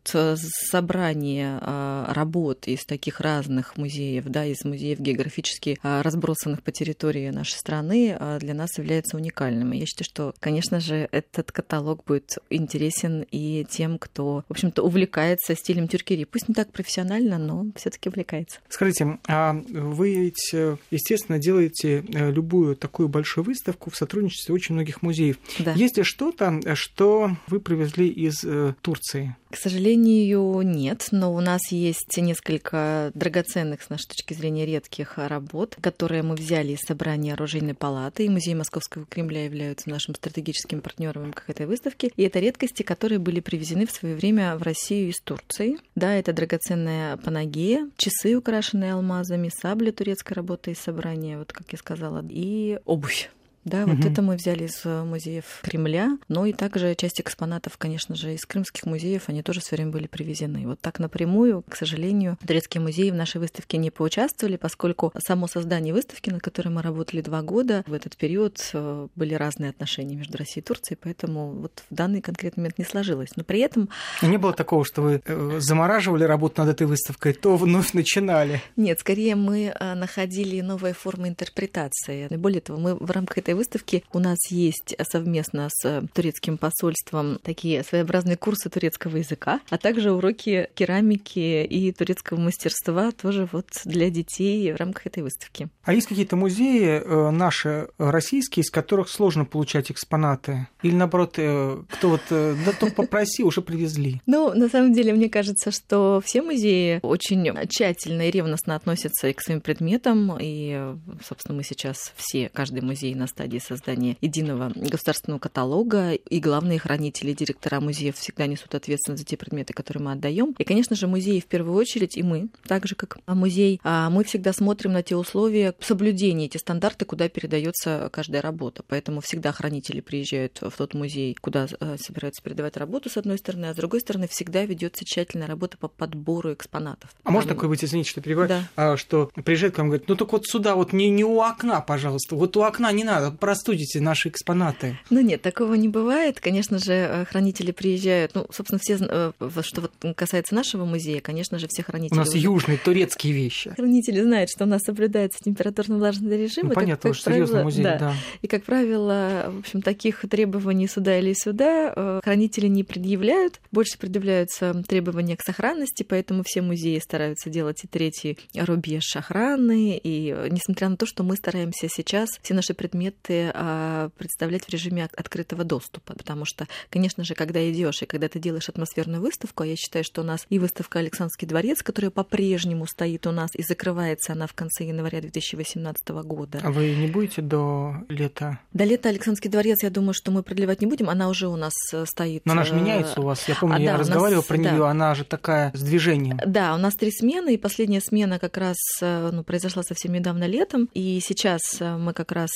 собрание 0.70 1.60
работ 1.60 2.68
из 2.68 2.86
таких 2.86 3.20
разных 3.20 3.78
музеев, 3.78 4.26
да, 4.26 4.46
из 4.46 4.64
музеев 4.64 5.00
географически 5.30 5.78
разбросанных 5.84 6.64
по 6.64 6.72
территории 6.72 7.30
нашей 7.30 7.54
страны, 7.54 8.18
для 8.40 8.54
нас 8.54 8.78
является 8.78 9.18
уникальным. 9.18 9.74
И 9.74 9.78
я 9.78 9.86
считаю, 9.86 10.06
что, 10.06 10.34
конечно 10.40 10.80
же, 10.80 11.08
этот 11.12 11.52
каталог 11.52 12.04
будет 12.06 12.38
интересен 12.50 13.26
и 13.32 13.66
тем, 13.70 13.98
кто, 14.00 14.44
в 14.48 14.52
общем-то, 14.52 14.82
увлекается 14.84 15.56
стилем 15.56 15.88
тюркери. 15.88 16.24
Пусть 16.24 16.50
не 16.50 16.56
так 16.56 16.72
профессионально, 16.72 17.38
но 17.38 17.66
все 17.76 17.90
таки 17.90 18.10
увлекается. 18.10 18.60
Скажите, 18.70 19.20
а 19.28 19.54
вы 19.70 20.16
ведь, 20.16 20.52
естественно, 20.92 21.40
делаете 21.40 22.04
э, 22.14 22.32
любую 22.32 22.76
такую 22.76 23.08
большую 23.08 23.44
выставку 23.44 23.90
в 23.90 23.96
сотрудничестве 23.96 24.56
очень 24.56 24.76
многих 24.76 25.02
музеев. 25.02 25.38
Да. 25.60 25.74
Есть 25.74 25.98
ли 25.98 26.04
что-то, 26.04 26.60
что 26.76 27.32
вы 27.48 27.60
привезли 27.60 28.08
из 28.08 28.44
э, 28.44 28.74
Турции? 28.82 29.36
К 29.52 29.58
сожалению, 29.58 30.62
нет, 30.62 31.08
но 31.12 31.34
у 31.34 31.40
нас 31.40 31.72
есть 31.72 32.18
несколько 32.18 33.12
драгоценных, 33.16 33.82
с 33.82 33.90
нашей 33.90 34.08
точки 34.08 34.34
зрения, 34.34 34.66
редких 34.66 35.09
работ, 35.18 35.78
которые 35.82 36.24
мы 36.24 36.36
взяли 36.36 36.74
из 36.74 36.80
собрания 36.80 37.34
оружейной 37.34 37.74
палаты, 37.74 38.26
и 38.26 38.30
Музей 38.30 38.56
Московского 38.56 39.06
Кремля 39.06 39.46
являются 39.46 39.90
нашим 39.90 40.16
стратегическим 40.16 40.82
партнером 40.82 41.24
рамках 41.24 41.50
этой 41.50 41.66
выставки. 41.66 42.12
И 42.16 42.24
это 42.24 42.40
редкости, 42.40 42.84
которые 42.84 43.20
были 43.20 43.40
привезены 43.40 43.86
в 43.86 43.92
свое 43.92 44.16
время 44.16 44.56
в 44.58 44.64
Россию 44.64 45.10
из 45.10 45.20
Турции. 45.20 45.78
Да, 45.96 46.14
это 46.14 46.34
драгоценная 46.34 47.18
панагея, 47.18 47.90
часы, 47.98 48.36
украшенные 48.36 48.94
алмазами, 48.94 49.52
сабля 49.56 49.92
турецкой 49.92 50.34
работы 50.34 50.72
из 50.72 50.80
собрания, 50.80 51.38
вот 51.38 51.54
как 51.54 51.72
я 51.72 51.78
сказала, 51.78 52.26
и 52.30 52.80
обувь. 52.86 53.30
Да, 53.70 53.84
угу. 53.84 53.92
вот 53.96 54.06
это 54.06 54.24
мы 54.24 54.36
взяли 54.36 54.64
из 54.64 54.82
э, 54.84 55.04
музеев 55.04 55.60
Кремля, 55.62 56.18
но 56.28 56.48
и 56.48 56.54
также 56.54 56.96
часть 56.96 57.22
экспонатов, 57.22 57.78
конечно 57.78 58.16
же, 58.16 58.34
из 58.34 58.44
крымских 58.44 58.86
музеев, 58.88 59.26
они 59.28 59.44
тоже 59.44 59.60
в 59.60 59.64
свое 59.64 59.84
время 59.84 59.92
были 59.92 60.08
привезены. 60.08 60.66
Вот 60.66 60.82
так 60.82 60.98
напрямую, 60.98 61.64
к 61.70 61.76
сожалению, 61.76 62.38
турецкие 62.48 62.82
музеи 62.82 63.12
в 63.12 63.16
нашей 63.16 63.40
выставке 63.40 63.78
не 63.78 63.92
поучаствовали, 63.92 64.56
поскольку 64.56 65.14
само 65.20 65.46
создание 65.48 65.94
выставки, 65.94 66.32
над 66.32 66.42
которой 66.42 66.70
мы 66.70 66.82
работали 66.82 67.22
два 67.22 67.44
года, 67.44 67.84
в 67.86 67.94
этот 67.94 68.18
период 68.18 68.60
э, 68.74 69.08
были 69.16 69.36
разные 69.36 69.70
отношения 69.70 70.16
между 70.16 70.40
Россией 70.40 70.64
и 70.64 70.66
Турцией, 70.66 70.98
поэтому 71.00 71.52
вот 71.52 71.84
в 71.92 71.94
данный 71.94 72.22
конкретный 72.22 72.62
момент 72.62 72.80
не 72.80 72.86
сложилось. 72.86 73.30
Но 73.36 73.44
при 73.44 73.60
этом... 73.60 73.90
Не 74.24 74.38
было 74.38 74.54
такого, 74.54 74.84
что 74.84 75.04
вы 75.04 75.22
э, 75.24 75.60
замораживали 75.60 76.24
работу 76.24 76.64
над 76.64 76.72
этой 76.72 76.88
выставкой, 76.88 77.34
то 77.34 77.56
вновь 77.56 77.94
начинали? 77.94 78.64
Нет, 78.76 79.00
скорее 79.00 79.36
мы 79.36 79.76
находили 79.80 80.60
новые 80.62 80.96
формы 80.96 81.28
интерпретации. 81.28 82.28
Более 82.36 82.62
того, 82.62 82.80
мы 82.80 82.96
в 82.96 83.12
рамках 83.12 83.38
этой 83.38 83.59
выставки 83.60 84.04
у 84.14 84.20
нас 84.20 84.38
есть 84.50 84.96
совместно 85.12 85.68
с 85.70 85.86
э, 85.86 86.02
турецким 86.14 86.58
посольством 86.58 87.40
такие 87.44 87.84
своеобразные 87.84 88.38
курсы 88.38 88.70
турецкого 88.70 89.18
языка, 89.18 89.60
а 89.70 89.78
также 89.78 90.14
уроки 90.14 90.70
керамики 90.76 91.66
и 91.66 91.92
турецкого 91.92 92.40
мастерства 92.40 93.12
тоже 93.12 93.50
вот 93.52 93.68
для 93.84 94.10
детей 94.10 94.72
в 94.72 94.78
рамках 94.78 95.08
этой 95.08 95.24
выставки. 95.24 95.68
А 95.84 95.94
есть 95.94 96.08
какие-то 96.08 96.38
музеи 96.38 97.02
э, 97.04 97.32
наши 97.32 97.90
российские, 97.98 98.62
из 98.64 98.72
которых 98.72 99.10
сложно 99.10 99.44
получать 99.44 99.92
экспонаты? 99.92 100.68
Или 100.82 100.96
наоборот, 100.96 101.34
э, 101.36 101.84
кто 101.90 102.10
вот, 102.12 102.22
да 102.30 102.72
только 102.80 102.96
попроси, 102.96 103.44
уже 103.44 103.62
привезли? 103.62 104.22
Ну, 104.40 104.54
на 104.54 104.70
самом 104.70 104.94
деле, 104.94 105.12
мне 105.14 105.28
кажется, 105.28 105.72
что 105.72 106.22
все 106.24 106.42
музеи 106.42 107.00
очень 107.02 107.68
тщательно 107.68 108.28
и 108.28 108.32
ревностно 108.32 108.76
относятся 108.76 109.34
к 109.34 109.42
своим 109.42 109.60
предметам, 109.60 110.38
и, 110.40 110.96
собственно, 111.28 111.58
мы 111.58 111.64
сейчас 111.64 112.14
все, 112.16 112.50
каждый 112.54 112.82
музей 112.82 113.16
на 113.16 113.28
стадии 113.40 113.60
создания 113.60 114.18
единого 114.20 114.70
государственного 114.76 115.40
каталога, 115.40 116.12
и 116.12 116.42
главные 116.42 116.78
хранители, 116.78 117.32
директора 117.32 117.80
музеев 117.80 118.18
всегда 118.18 118.48
несут 118.48 118.76
ответственность 118.76 119.24
за 119.24 119.26
те 119.26 119.38
предметы, 119.38 119.74
которые 119.74 120.04
мы 120.04 120.12
отдаем. 120.12 120.54
И, 120.58 120.66
конечно 120.66 120.94
же, 120.94 121.08
музеи 121.08 121.40
в 121.40 121.46
первую 121.46 121.78
очередь, 121.78 122.18
и 122.18 122.24
мы, 122.24 122.50
так 122.68 122.86
же 122.86 122.96
как 122.96 123.20
музей, 123.28 123.80
а 123.86 124.10
мы 124.10 124.26
всегда 124.26 124.52
смотрим 124.52 124.92
на 124.92 125.04
те 125.04 125.16
условия 125.16 125.74
соблюдения, 125.80 126.48
эти 126.48 126.58
стандарты, 126.58 127.06
куда 127.06 127.30
передается 127.30 128.10
каждая 128.12 128.42
работа. 128.42 128.84
Поэтому 128.86 129.22
всегда 129.22 129.54
хранители 129.54 130.02
приезжают 130.02 130.60
в 130.62 130.72
тот 130.72 130.94
музей, 130.94 131.38
куда 131.40 131.68
э, 131.80 131.96
собираются 131.98 132.44
передавать 132.44 132.76
работу, 132.76 133.10
с 133.10 133.16
одной 133.16 133.38
стороны, 133.38 133.68
а 133.68 133.74
с 133.74 133.78
другой 133.78 134.02
стороны, 134.02 134.28
всегда 134.28 134.66
ведется 134.66 135.06
тщательная 135.06 135.48
работа 135.48 135.78
по 135.78 135.88
подбору 135.88 136.52
экспонатов. 136.52 137.12
А 137.24 137.28
Там... 137.28 137.34
может 137.34 137.48
такое 137.48 137.70
быть, 137.70 137.86
извините, 137.86 138.10
что 138.10 138.20
перебиваю, 138.20 138.50
да. 138.50 138.64
А, 138.76 138.98
что 138.98 139.32
приезжает 139.46 139.76
к 139.76 139.78
вам 139.78 139.88
и 139.88 139.90
говорит, 139.92 140.10
ну 140.10 140.18
только 140.18 140.32
вот 140.32 140.46
сюда, 140.46 140.76
вот 140.76 140.92
не, 140.92 141.10
не 141.10 141.24
у 141.24 141.40
окна, 141.40 141.80
пожалуйста, 141.80 142.36
вот 142.36 142.58
у 142.58 142.64
окна 142.64 142.92
не 142.92 143.06
надо, 143.06 143.29
простудите 143.32 144.00
наши 144.00 144.30
экспонаты. 144.30 144.98
Ну 145.10 145.22
нет, 145.22 145.42
такого 145.42 145.74
не 145.74 145.88
бывает. 145.88 146.40
Конечно 146.40 146.80
же, 146.80 146.94
э, 146.94 147.26
хранители 147.26 147.72
приезжают, 147.72 148.36
ну, 148.36 148.48
собственно, 148.52 148.80
все, 148.80 148.98
э, 149.00 149.32
что 149.62 149.82
вот 149.82 150.16
касается 150.16 150.56
нашего 150.56 150.86
музея, 150.86 151.22
конечно 151.22 151.60
же, 151.60 151.68
все 151.68 151.84
хранители... 151.84 152.16
У 152.16 152.20
нас 152.20 152.30
уже... 152.30 152.40
южные 152.40 152.78
турецкие 152.78 153.34
вещи. 153.34 153.72
Хранители 153.76 154.22
знают, 154.22 154.50
что 154.50 154.66
у 154.66 154.68
нас 154.68 154.82
соблюдается 154.84 155.40
температурно-влажный 155.44 156.38
режим. 156.38 156.68
Ну, 156.68 156.74
понятно, 156.74 157.10
уж 157.10 157.22
серьезный 157.22 157.64
музей, 157.64 157.84
да. 157.84 157.98
да. 157.98 158.14
И, 158.42 158.48
как 158.48 158.64
правило, 158.64 159.52
в 159.54 159.60
общем, 159.60 159.82
таких 159.82 160.26
требований 160.30 160.88
сюда 160.88 161.18
или 161.20 161.34
сюда 161.34 161.94
э, 161.96 162.20
хранители 162.24 162.68
не 162.68 162.84
предъявляют. 162.84 163.60
Больше 163.72 163.98
предъявляются 163.98 164.84
требования 164.88 165.38
к 165.38 165.42
сохранности, 165.42 166.04
поэтому 166.04 166.44
все 166.46 166.62
музеи 166.62 167.00
стараются 167.00 167.50
делать 167.50 167.84
и 167.84 167.88
третий 167.88 168.38
рубеж 168.56 169.16
охраны. 169.16 170.00
И 170.02 170.36
несмотря 170.50 170.90
на 170.90 170.98
то, 170.98 171.06
что 171.06 171.24
мы 171.24 171.36
стараемся 171.36 171.88
сейчас 171.90 172.30
все 172.42 172.54
наши 172.54 172.74
предметы 172.74 173.18
а, 173.28 174.10
представлять 174.18 174.66
в 174.66 174.70
режиме 174.70 175.10
открытого 175.16 175.64
доступа, 175.64 176.14
потому 176.14 176.46
что, 176.46 176.68
конечно 176.90 177.24
же, 177.24 177.36
когда 177.36 177.60
идешь 177.70 178.02
и 178.02 178.06
когда 178.06 178.28
ты 178.28 178.40
делаешь 178.40 178.70
атмосферную 178.70 179.22
выставку, 179.22 179.64
а 179.64 179.66
я 179.66 179.76
считаю, 179.76 180.04
что 180.04 180.22
у 180.22 180.24
нас 180.24 180.46
и 180.50 180.60
выставка 180.60 181.00
Александрский 181.00 181.48
дворец, 181.48 181.82
которая 181.84 182.12
по-прежнему 182.12 182.86
стоит 182.88 183.28
у 183.28 183.32
нас 183.32 183.52
и 183.54 183.64
закрывается 183.64 184.34
она 184.34 184.48
в 184.48 184.54
конце 184.54 184.86
января 184.86 185.22
2018 185.22 186.10
года. 186.10 186.60
А 186.64 186.72
вы 186.72 186.96
не 186.96 187.08
будете 187.08 187.42
до 187.42 187.96
лета? 188.10 188.60
До 188.74 188.84
лета 188.84 189.10
Александрский 189.10 189.50
дворец, 189.50 189.84
я 189.84 189.90
думаю, 189.90 190.14
что 190.14 190.32
мы 190.32 190.44
продлевать 190.44 190.82
не 190.82 190.88
будем, 190.88 191.10
она 191.10 191.30
уже 191.30 191.48
у 191.48 191.56
нас 191.56 191.74
э, 191.94 192.06
стоит. 192.06 192.46
Но 192.46 192.54
она 192.54 192.64
же 192.64 192.74
э, 192.74 192.80
меняется 192.80 193.22
у 193.22 193.24
вас, 193.24 193.48
я 193.48 193.56
помню, 193.56 193.76
а, 193.76 193.80
я 193.80 193.92
да, 193.94 193.98
разговаривал 194.00 194.42
нас, 194.42 194.48
про 194.48 194.58
нее, 194.58 194.78
да. 194.78 194.90
она 194.90 195.16
же 195.16 195.24
такая 195.24 195.72
с 195.74 195.82
движением. 195.82 196.40
Да, 196.46 196.76
у 196.76 196.78
нас 196.78 196.96
три 196.96 197.12
смены, 197.12 197.54
и 197.54 197.58
последняя 197.58 198.02
смена 198.02 198.40
как 198.40 198.58
раз 198.58 198.78
э, 199.02 199.30
ну, 199.32 199.44
произошла 199.44 199.84
совсем 199.84 200.14
недавно 200.14 200.46
летом, 200.46 200.90
и 200.94 201.20
сейчас 201.22 201.62
мы 201.80 202.14
как 202.14 202.32
раз 202.32 202.52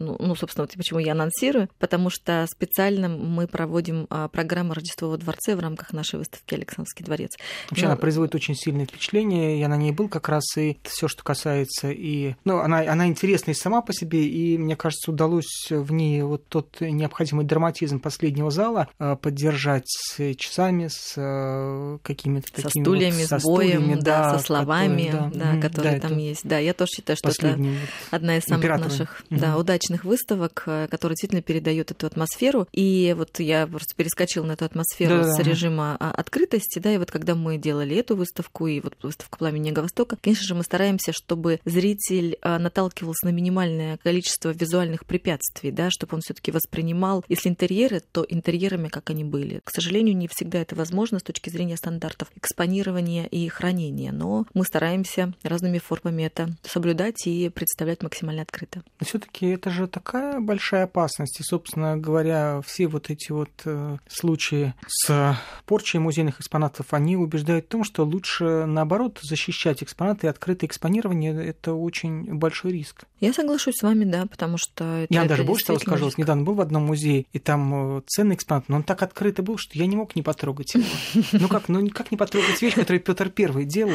ну, 0.00 0.16
ну, 0.18 0.34
собственно, 0.34 0.64
вот 0.64 0.76
почему 0.76 0.98
я 0.98 1.12
анонсирую, 1.12 1.68
потому 1.78 2.10
что 2.10 2.46
специально 2.50 3.08
мы 3.08 3.46
проводим 3.46 4.06
а, 4.10 4.28
программу 4.28 4.74
Рождество 4.74 5.08
во 5.10 5.16
дворце 5.16 5.56
в 5.56 5.60
рамках 5.60 5.92
нашей 5.92 6.18
выставки 6.18 6.54
Александровский 6.54 7.04
дворец. 7.04 7.30
Вообще 7.70 7.86
Но... 7.86 7.92
она 7.92 7.96
производит 7.96 8.34
очень 8.34 8.54
сильное 8.54 8.86
впечатление. 8.86 9.58
Я 9.58 9.68
на 9.68 9.76
ней 9.76 9.92
был 9.92 10.08
как 10.08 10.28
раз 10.28 10.44
и 10.56 10.78
все, 10.84 11.08
что 11.08 11.22
касается 11.22 11.90
и, 11.90 12.34
ну, 12.44 12.58
она, 12.58 12.80
она 12.80 13.06
интересна 13.06 13.50
и 13.50 13.54
сама 13.54 13.82
по 13.82 13.92
себе, 13.92 14.26
и 14.26 14.58
мне 14.58 14.76
кажется, 14.76 15.10
удалось 15.10 15.68
в 15.70 15.92
ней 15.92 16.22
вот 16.22 16.46
тот 16.48 16.80
необходимый 16.80 17.44
драматизм 17.44 18.00
последнего 18.00 18.50
зала 18.50 18.88
а, 18.98 19.16
поддержать 19.16 19.84
с 19.86 20.34
часами, 20.34 20.88
с 20.88 21.14
э, 21.16 21.98
какими-то 22.02 22.52
такими 22.52 22.84
со 22.84 22.90
стульями, 22.90 23.20
вот, 23.20 23.28
со 23.28 23.38
с 23.38 23.42
боем, 23.42 23.82
стульями, 23.82 24.00
да, 24.00 24.32
да, 24.32 24.38
со 24.38 24.44
словами, 24.44 25.06
которые, 25.06 25.30
да, 25.34 25.52
да, 25.52 25.60
которые 25.60 26.00
да, 26.00 26.08
там 26.08 26.18
есть. 26.18 26.40
Да, 26.44 26.58
я 26.58 26.74
тоже 26.74 26.90
считаю, 26.96 27.16
что 27.16 27.30
это 27.30 27.56
вот 27.56 27.66
одна 28.10 28.36
из 28.36 28.44
самых 28.44 28.64
наших 28.64 29.22
угу. 29.30 29.40
да, 29.40 29.56
удачных 29.70 30.04
выставок, 30.04 30.64
э, 30.66 30.88
которая 30.90 31.14
действительно 31.14 31.42
передает 31.42 31.92
эту 31.92 32.06
атмосферу. 32.06 32.66
И 32.72 33.14
вот 33.16 33.38
я 33.38 33.66
просто 33.66 33.94
перескочила 33.94 34.44
на 34.44 34.52
эту 34.52 34.64
атмосферу 34.64 35.22
да, 35.22 35.32
с 35.32 35.38
режима 35.38 35.96
да. 36.00 36.10
открытости, 36.10 36.80
да, 36.80 36.92
и 36.92 36.98
вот 36.98 37.10
когда 37.10 37.36
мы 37.36 37.56
делали 37.56 37.96
эту 37.96 38.16
выставку 38.16 38.66
и 38.66 38.80
вот 38.80 38.96
выставку 39.02 39.38
«Пламени 39.38 39.68
Юго-Востока», 39.68 40.16
конечно 40.20 40.44
же, 40.44 40.54
мы 40.54 40.64
стараемся, 40.64 41.12
чтобы 41.12 41.60
зритель 41.64 42.36
э, 42.42 42.58
наталкивался 42.58 43.26
на 43.26 43.30
минимальное 43.30 43.96
количество 43.98 44.50
визуальных 44.50 45.06
препятствий, 45.06 45.70
да, 45.70 45.90
чтобы 45.90 46.16
он 46.16 46.20
все 46.20 46.34
таки 46.34 46.50
воспринимал, 46.50 47.24
если 47.28 47.48
интерьеры, 47.48 48.00
то 48.00 48.26
интерьерами, 48.28 48.88
как 48.88 49.10
они 49.10 49.22
были. 49.22 49.60
К 49.62 49.70
сожалению, 49.70 50.16
не 50.16 50.26
всегда 50.26 50.58
это 50.58 50.74
возможно 50.74 51.20
с 51.20 51.22
точки 51.22 51.48
зрения 51.48 51.76
стандартов 51.76 52.28
экспонирования 52.34 53.26
и 53.26 53.46
хранения, 53.48 54.10
но 54.10 54.46
мы 54.52 54.64
стараемся 54.64 55.32
разными 55.44 55.78
формами 55.78 56.24
это 56.24 56.56
соблюдать 56.64 57.26
и 57.26 57.48
представлять 57.50 58.02
максимально 58.02 58.42
открыто. 58.42 58.82
Но 58.98 59.06
все-таки 59.06 59.56
это 59.60 59.70
же 59.70 59.86
такая 59.86 60.40
большая 60.40 60.84
опасность. 60.84 61.38
И, 61.38 61.42
собственно 61.42 61.96
говоря, 61.96 62.62
все 62.64 62.86
вот 62.86 63.10
эти 63.10 63.30
вот 63.30 63.50
э, 63.66 63.98
случаи 64.08 64.74
с 64.86 65.36
порчей 65.66 66.00
музейных 66.00 66.40
экспонатов, 66.40 66.94
они 66.94 67.16
убеждают 67.16 67.66
в 67.66 67.68
том, 67.68 67.84
что 67.84 68.04
лучше, 68.04 68.64
наоборот, 68.64 69.20
защищать 69.22 69.82
экспонаты. 69.82 70.26
И 70.26 70.30
открытое 70.30 70.66
экспонирование– 70.66 71.44
это 71.46 71.74
очень 71.74 72.34
большой 72.34 72.72
риск. 72.72 73.04
Я 73.20 73.34
соглашусь 73.34 73.76
с 73.76 73.82
вами, 73.82 74.04
да, 74.04 74.26
потому 74.26 74.56
что... 74.56 75.06
Я 75.10 75.24
даже 75.26 75.44
больше 75.44 75.66
того 75.66 75.78
скажу. 75.78 76.06
Вот 76.06 76.16
недавно 76.16 76.42
был 76.42 76.54
в 76.54 76.60
одном 76.60 76.86
музее, 76.86 77.26
и 77.32 77.38
там 77.38 77.98
э, 77.98 78.02
ценный 78.06 78.34
экспонат, 78.34 78.68
но 78.68 78.76
он 78.76 78.82
так 78.82 79.02
открытый 79.02 79.44
был, 79.44 79.58
что 79.58 79.78
я 79.78 79.86
не 79.86 79.96
мог 79.96 80.16
не 80.16 80.22
потрогать 80.22 80.74
его. 80.74 80.84
Ну 81.32 81.48
как, 81.48 81.68
ну 81.68 81.80
никак 81.80 82.10
не 82.10 82.16
потрогать 82.16 82.60
вещь, 82.60 82.74
которую 82.74 83.00
Петр 83.00 83.28
Первый 83.28 83.64
делал. 83.64 83.92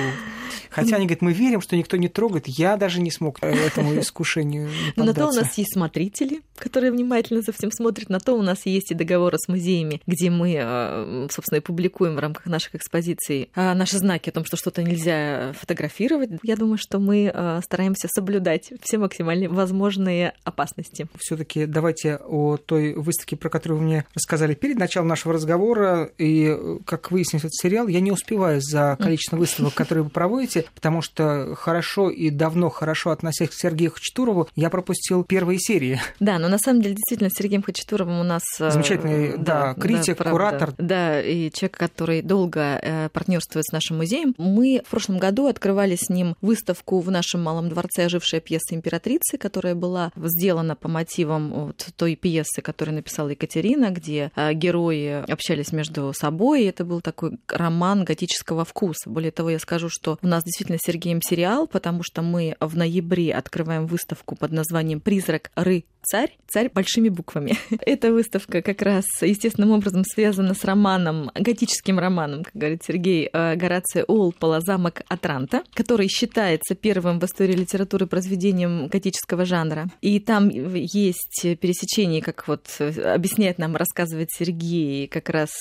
Хотя 0.69 0.97
они 0.97 1.05
говорят, 1.05 1.21
мы 1.21 1.33
верим, 1.33 1.61
что 1.61 1.75
никто 1.75 1.97
не 1.97 2.07
трогает. 2.07 2.47
Я 2.47 2.77
даже 2.77 3.01
не 3.01 3.11
смог 3.11 3.41
этому 3.41 3.97
искушению 3.99 4.69
Но 4.95 5.05
на 5.05 5.13
то 5.13 5.27
у 5.27 5.31
нас 5.31 5.57
есть 5.57 5.73
смотрители, 5.73 6.41
которые 6.57 6.91
внимательно 6.91 7.41
за 7.41 7.51
всем 7.51 7.71
смотрят. 7.71 8.09
На 8.09 8.19
то 8.19 8.33
у 8.33 8.41
нас 8.41 8.65
есть 8.65 8.91
и 8.91 8.93
договоры 8.93 9.37
с 9.39 9.47
музеями, 9.47 10.01
где 10.05 10.29
мы, 10.29 10.55
э, 10.57 11.27
собственно, 11.31 11.57
и 11.57 11.61
публикуем 11.61 12.15
в 12.15 12.19
рамках 12.19 12.45
наших 12.45 12.75
экспозиций 12.75 13.49
э, 13.55 13.73
наши 13.73 13.97
знаки 13.97 14.29
о 14.29 14.31
том, 14.31 14.45
что 14.45 14.57
что-то 14.57 14.83
нельзя 14.83 15.53
фотографировать. 15.53 16.29
Я 16.43 16.55
думаю, 16.55 16.77
что 16.77 16.99
мы 16.99 17.31
э, 17.33 17.61
стараемся 17.63 18.07
соблюдать 18.07 18.71
все 18.81 18.97
максимально 18.97 19.14
возможные 19.23 20.33
опасности. 20.43 21.07
все 21.17 21.37
таки 21.37 21.65
давайте 21.65 22.17
о 22.17 22.57
той 22.57 22.93
выставке, 22.93 23.35
про 23.35 23.49
которую 23.49 23.79
вы 23.79 23.85
мне 23.85 24.05
рассказали 24.13 24.53
перед 24.53 24.77
началом 24.77 25.07
нашего 25.07 25.33
разговора. 25.33 26.09
И, 26.17 26.55
как 26.85 27.11
выяснилось, 27.11 27.45
этот 27.45 27.55
сериал 27.55 27.87
я 27.87 27.99
не 27.99 28.11
успеваю 28.11 28.61
за 28.61 28.97
количеством 28.99 29.39
выставок, 29.39 29.73
которые 29.75 30.03
вы 30.03 30.09
проводите, 30.09 30.65
потому 30.73 31.01
что 31.01 31.55
хорошо 31.55 32.09
и 32.09 32.29
давно 32.29 32.69
хорошо 32.69 33.11
относясь 33.11 33.49
к 33.49 33.53
Сергею 33.53 33.91
Хачатурову, 33.91 34.47
я 34.55 34.69
пропустил 34.69 35.23
первые 35.23 35.59
серии. 35.59 35.99
Да, 36.19 36.39
но 36.39 36.47
на 36.47 36.57
самом 36.57 36.81
деле 36.81 36.95
действительно 36.95 37.29
с 37.29 37.33
Сергеем 37.33 37.63
Хачатуровым 37.63 38.19
у 38.19 38.23
нас... 38.23 38.43
Э, 38.59 38.71
Замечательный, 38.71 39.37
да, 39.37 39.73
да 39.73 39.81
критик, 39.81 40.17
да, 40.17 40.31
куратор. 40.31 40.73
Да, 40.77 41.21
и 41.21 41.51
человек, 41.51 41.77
который 41.77 42.21
долго 42.21 42.79
э, 42.81 43.09
партнерствует 43.09 43.65
с 43.65 43.71
нашим 43.71 43.97
музеем. 43.97 44.33
Мы 44.37 44.81
в 44.85 44.89
прошлом 44.89 45.17
году 45.17 45.47
открывали 45.47 45.95
с 45.95 46.09
ним 46.09 46.35
выставку 46.41 46.99
в 46.99 47.11
нашем 47.11 47.43
Малом 47.43 47.69
дворце 47.69 48.05
«Ожившая 48.05 48.41
пьеса 48.41 48.75
императрицы», 49.05 49.37
которая 49.37 49.75
была 49.75 50.11
сделана 50.15 50.75
по 50.75 50.87
мотивам 50.87 51.51
вот 51.53 51.87
той 51.95 52.15
пьесы, 52.15 52.61
которую 52.61 52.95
написала 52.95 53.29
Екатерина, 53.29 53.91
где 53.91 54.31
э, 54.35 54.53
герои 54.53 55.23
общались 55.31 55.71
между 55.71 56.13
собой. 56.13 56.63
И 56.63 56.65
это 56.65 56.85
был 56.85 57.01
такой 57.01 57.37
роман 57.47 58.03
готического 58.03 58.65
вкуса. 58.65 59.09
Более 59.09 59.31
того, 59.31 59.49
я 59.49 59.59
скажу, 59.59 59.89
что 59.89 60.17
у 60.21 60.27
нас 60.27 60.43
действительно 60.43 60.77
с 60.77 60.85
Сергеем 60.85 61.21
сериал, 61.21 61.67
потому 61.67 62.03
что 62.03 62.21
мы 62.21 62.55
в 62.59 62.75
ноябре 62.75 63.33
открываем 63.33 63.85
выставку 63.87 64.35
под 64.35 64.51
названием 64.51 64.99
«Призрак 64.99 65.51
Ры 65.55 65.85
царь, 66.05 66.37
царь 66.47 66.69
большими 66.73 67.09
буквами. 67.09 67.57
Эта 67.85 68.11
выставка 68.13 68.61
как 68.61 68.81
раз 68.81 69.05
естественным 69.21 69.71
образом 69.71 70.03
связана 70.05 70.53
с 70.53 70.63
романом, 70.63 71.31
готическим 71.33 71.99
романом, 71.99 72.43
как 72.43 72.53
говорит 72.53 72.83
Сергей, 72.85 73.29
э, 73.31 73.55
Горация 73.55 74.05
Уолпола 74.05 74.61
«Замок 74.61 75.01
Атранта», 75.07 75.63
который 75.73 76.07
считается 76.07 76.75
первым 76.75 77.19
в 77.19 77.25
истории 77.25 77.53
литературы 77.53 78.07
произведением 78.07 78.89
готического 78.95 79.45
жанра. 79.45 79.87
И 80.01 80.19
там 80.19 80.49
есть 80.49 81.41
пересечение, 81.59 82.21
как 82.21 82.47
вот 82.47 82.67
объясняет 82.79 83.57
нам, 83.57 83.75
рассказывает 83.75 84.29
Сергей, 84.31 85.07
как 85.07 85.29
раз 85.29 85.51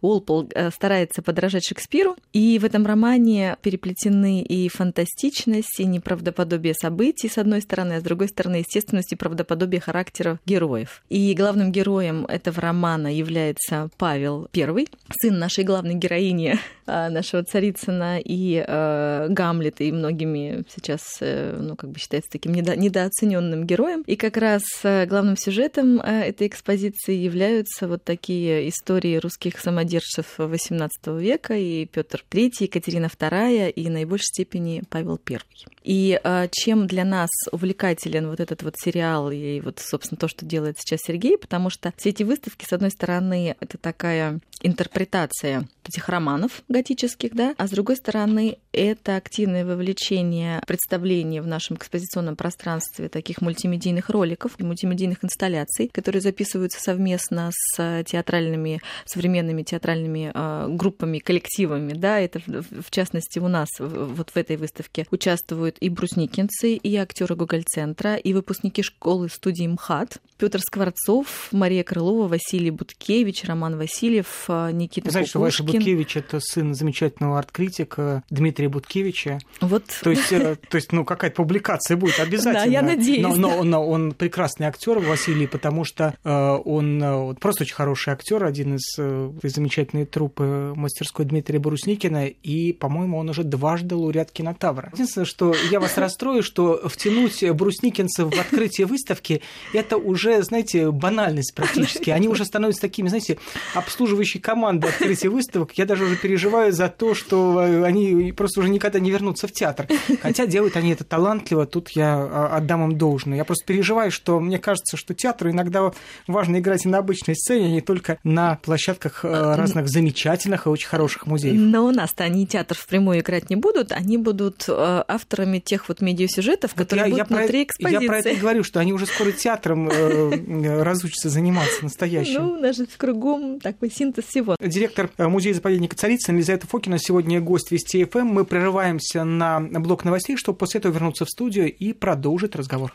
Уолпол 0.00 0.48
э, 0.54 0.70
старается 0.70 1.22
подражать 1.22 1.64
Шекспиру, 1.64 2.16
и 2.32 2.58
в 2.58 2.64
этом 2.64 2.86
романе 2.86 3.56
переплетены 3.62 4.42
и 4.42 4.68
фантастичность, 4.68 5.78
и 5.78 5.84
неправдоподобие 5.84 6.74
событий, 6.74 7.28
с 7.28 7.38
одной 7.38 7.62
стороны, 7.62 7.94
а 7.94 8.00
с 8.00 8.02
другой 8.02 8.28
стороны, 8.28 8.56
естественность 8.56 9.12
и 9.12 9.16
правдоподобие 9.16 9.80
характеров 9.80 10.38
героев. 10.46 11.02
И 11.08 11.34
главным 11.34 11.70
героем 11.70 12.24
этого 12.26 12.60
романа 12.60 13.14
является 13.14 13.90
Павел 13.98 14.48
I, 14.56 14.86
сын 15.20 15.38
нашей 15.38 15.64
главной 15.64 15.94
героини, 15.94 16.58
нашего 17.10 17.42
Царицына 17.44 18.20
и 18.24 18.64
э, 18.66 19.26
Гамлета, 19.28 19.84
и 19.84 19.92
многими 19.92 20.64
сейчас, 20.74 21.18
э, 21.20 21.56
ну, 21.60 21.76
как 21.76 21.90
бы 21.90 21.98
считается 21.98 22.30
таким 22.30 22.52
недо, 22.52 22.76
недооцененным 22.76 23.64
героем. 23.64 24.02
И 24.06 24.16
как 24.16 24.36
раз 24.36 24.62
э, 24.82 25.06
главным 25.06 25.36
сюжетом 25.36 26.00
этой 26.00 26.46
экспозиции 26.46 27.14
являются 27.14 27.88
вот 27.88 28.04
такие 28.04 28.68
истории 28.68 29.16
русских 29.16 29.58
самодержцев 29.58 30.38
XVIII 30.38 31.20
века 31.20 31.54
и 31.54 31.86
Петр 31.86 32.24
III, 32.30 32.50
Екатерина 32.60 33.06
II 33.06 33.70
и 33.70 33.88
в 33.88 33.90
наибольшей 33.90 34.26
степени 34.26 34.82
Павел 34.88 35.20
I. 35.28 35.38
И 35.82 36.20
чем 36.52 36.86
для 36.86 37.04
нас 37.04 37.30
увлекателен 37.52 38.28
вот 38.28 38.40
этот 38.40 38.62
вот 38.62 38.74
сериал 38.78 39.30
и 39.30 39.60
вот 39.60 39.78
собственно, 39.78 40.18
то, 40.18 40.28
что 40.28 40.44
делает 40.44 40.76
сейчас 40.78 41.00
Сергей, 41.06 41.38
потому 41.38 41.70
что 41.70 41.92
все 41.96 42.10
эти 42.10 42.22
выставки, 42.22 42.64
с 42.64 42.72
одной 42.72 42.90
стороны, 42.90 43.56
это 43.60 43.78
такая 43.78 44.40
интерпретация 44.62 45.68
этих 45.84 46.08
романов 46.08 46.62
готических, 46.68 47.34
да, 47.34 47.54
а 47.56 47.66
с 47.66 47.70
другой 47.70 47.96
стороны, 47.96 48.58
это 48.72 49.16
активное 49.16 49.64
вовлечение 49.64 50.62
представления 50.66 51.42
в 51.42 51.46
нашем 51.46 51.76
экспозиционном 51.76 52.36
пространстве 52.36 53.08
таких 53.08 53.40
мультимедийных 53.40 54.10
роликов, 54.10 54.58
мультимедийных 54.60 55.24
инсталляций, 55.24 55.90
которые 55.92 56.20
записываются 56.20 56.80
совместно 56.80 57.50
с 57.52 58.04
театральными, 58.04 58.80
современными 59.06 59.62
театральными 59.62 60.30
э, 60.32 60.68
группами, 60.68 61.18
коллективами, 61.18 61.94
да, 61.94 62.20
это 62.20 62.40
в, 62.46 62.82
в 62.82 62.90
частности 62.90 63.38
у 63.38 63.48
нас 63.48 63.68
вот 63.78 64.30
в 64.30 64.36
этой 64.36 64.56
выставке 64.56 65.06
участвуют 65.10 65.69
и 65.78 65.88
брусникинцы, 65.88 66.74
и 66.74 66.96
актеры 66.96 67.36
Гоголь-центра, 67.36 68.16
и 68.16 68.32
выпускники 68.32 68.82
школы 68.82 69.28
студии 69.28 69.66
МХАТ, 69.66 70.18
Петр 70.38 70.60
Скворцов, 70.60 71.48
Мария 71.52 71.84
Крылова, 71.84 72.26
Василий 72.26 72.70
Буткевич, 72.70 73.44
Роман 73.44 73.76
Васильев, 73.76 74.44
э, 74.48 74.70
Никита 74.72 75.10
Знаете, 75.10 75.30
что 75.30 75.40
Вася 75.40 75.62
Буткевич– 75.62 76.16
это 76.18 76.40
сын 76.40 76.74
замечательного 76.74 77.38
арт-критика 77.38 78.22
Дмитрия 78.30 78.70
Буткевича. 78.70 79.38
Вот. 79.60 79.84
То 80.02 80.10
есть, 80.10 80.32
э, 80.32 80.56
то 80.68 80.76
есть 80.76 80.92
ну, 80.92 81.04
какая-то 81.04 81.36
публикация 81.36 81.98
будет 81.98 82.18
обязательно. 82.20 82.64
Да, 82.64 82.70
я 82.70 82.82
надеюсь. 82.82 83.22
Но, 83.22 83.34
но, 83.34 83.62
но 83.62 83.86
он 83.86 84.12
прекрасный 84.12 84.66
актер 84.66 84.98
Василий, 84.98 85.46
потому 85.46 85.84
что 85.84 86.14
э, 86.24 86.30
он 86.30 87.36
просто 87.36 87.64
очень 87.64 87.74
хороший 87.74 88.14
актер, 88.14 88.42
один 88.42 88.76
из 88.76 88.96
замечательной 88.96 90.06
труппы 90.06 90.72
мастерской 90.74 91.26
Дмитрия 91.26 91.58
Брусникина, 91.58 92.26
и, 92.26 92.72
по-моему, 92.72 93.18
он 93.18 93.28
уже 93.28 93.44
дважды 93.44 93.94
лауреат 93.94 94.30
кинотавра. 94.30 94.90
Единственное, 94.94 95.26
что 95.26 95.54
я 95.70 95.80
вас 95.80 95.96
расстрою, 95.98 96.42
что 96.42 96.80
втянуть 96.88 97.48
брусникинцев 97.50 98.34
в 98.34 98.40
открытие 98.40 98.86
выставки 98.86 99.42
это 99.72 99.96
уже, 99.96 100.42
знаете, 100.42 100.90
банальность 100.90 101.54
практически. 101.54 102.10
Они 102.10 102.28
уже 102.28 102.44
становятся 102.44 102.82
такими, 102.82 103.08
знаете, 103.08 103.38
обслуживающей 103.74 104.40
командой 104.40 104.90
открытия 104.90 105.28
выставок. 105.28 105.72
Я 105.74 105.86
даже 105.86 106.04
уже 106.04 106.16
переживаю 106.16 106.72
за 106.72 106.88
то, 106.88 107.14
что 107.14 107.58
они 107.84 108.32
просто 108.32 108.60
уже 108.60 108.68
никогда 108.68 108.98
не 109.00 109.10
вернутся 109.10 109.46
в 109.46 109.52
театр. 109.52 109.86
Хотя 110.22 110.46
делают 110.46 110.76
они 110.76 110.92
это 110.92 111.04
талантливо, 111.04 111.66
тут 111.66 111.90
я 111.90 112.14
а, 112.14 112.56
отдам 112.56 112.84
им 112.90 112.98
должное. 112.98 113.36
Я 113.36 113.44
просто 113.44 113.64
переживаю, 113.66 114.10
что 114.10 114.40
мне 114.40 114.58
кажется, 114.58 114.96
что 114.96 115.14
театру 115.14 115.50
иногда 115.50 115.92
важно 116.26 116.58
играть 116.58 116.84
и 116.84 116.88
на 116.88 116.98
обычной 116.98 117.36
сцене, 117.36 117.66
а 117.66 117.70
не 117.70 117.80
только 117.80 118.18
на 118.24 118.56
площадках 118.56 119.24
а, 119.24 119.56
разных 119.56 119.88
замечательных 119.88 120.66
и 120.66 120.68
очень 120.68 120.88
хороших 120.88 121.26
музеев. 121.26 121.60
Но 121.60 121.86
у 121.86 121.90
нас-то 121.90 122.24
они 122.24 122.46
театр 122.46 122.76
впрямую 122.76 123.20
играть 123.20 123.50
не 123.50 123.56
будут, 123.56 123.92
они 123.92 124.16
будут 124.16 124.68
авторами 124.68 125.49
тех 125.58 125.88
вот 125.88 126.00
медиасюжетов, 126.00 126.74
которые 126.74 127.10
вот 127.10 127.16
я, 127.16 127.24
будут 127.24 127.30
я 127.30 127.36
внутри 127.36 127.64
про, 127.64 127.64
экспозиции. 127.64 128.02
Я 128.02 128.08
про 128.08 128.18
это 128.18 128.28
и 128.28 128.36
говорю, 128.36 128.62
что 128.62 128.80
они 128.80 128.92
уже 128.92 129.06
скоро 129.06 129.32
театром 129.32 129.88
э, 129.88 130.82
разучатся 130.82 131.28
заниматься 131.28 131.82
настоящим. 131.82 132.42
Ну, 132.42 132.52
у 132.52 132.56
нас 132.56 132.76
же 132.76 132.86
кругом 132.96 133.60
такой 133.60 133.90
синтез 133.90 134.26
всего. 134.26 134.56
Директор 134.60 135.10
э, 135.16 135.26
музея-заповедника 135.26 135.96
Царицына 135.96 136.36
Елизавета 136.36 136.66
Фокина 136.66 136.98
сегодня 136.98 137.40
гость 137.40 137.70
Вести 137.70 138.04
ФМ. 138.04 138.26
Мы 138.26 138.44
прерываемся 138.44 139.24
на 139.24 139.60
блок 139.60 140.04
новостей, 140.04 140.36
чтобы 140.36 140.58
после 140.58 140.78
этого 140.78 140.92
вернуться 140.92 141.24
в 141.24 141.30
студию 141.30 141.74
и 141.74 141.92
продолжить 141.92 142.54
разговор. 142.54 142.94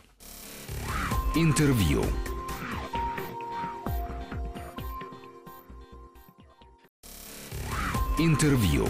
Интервью. 1.35 2.03
Интервью. 8.17 8.87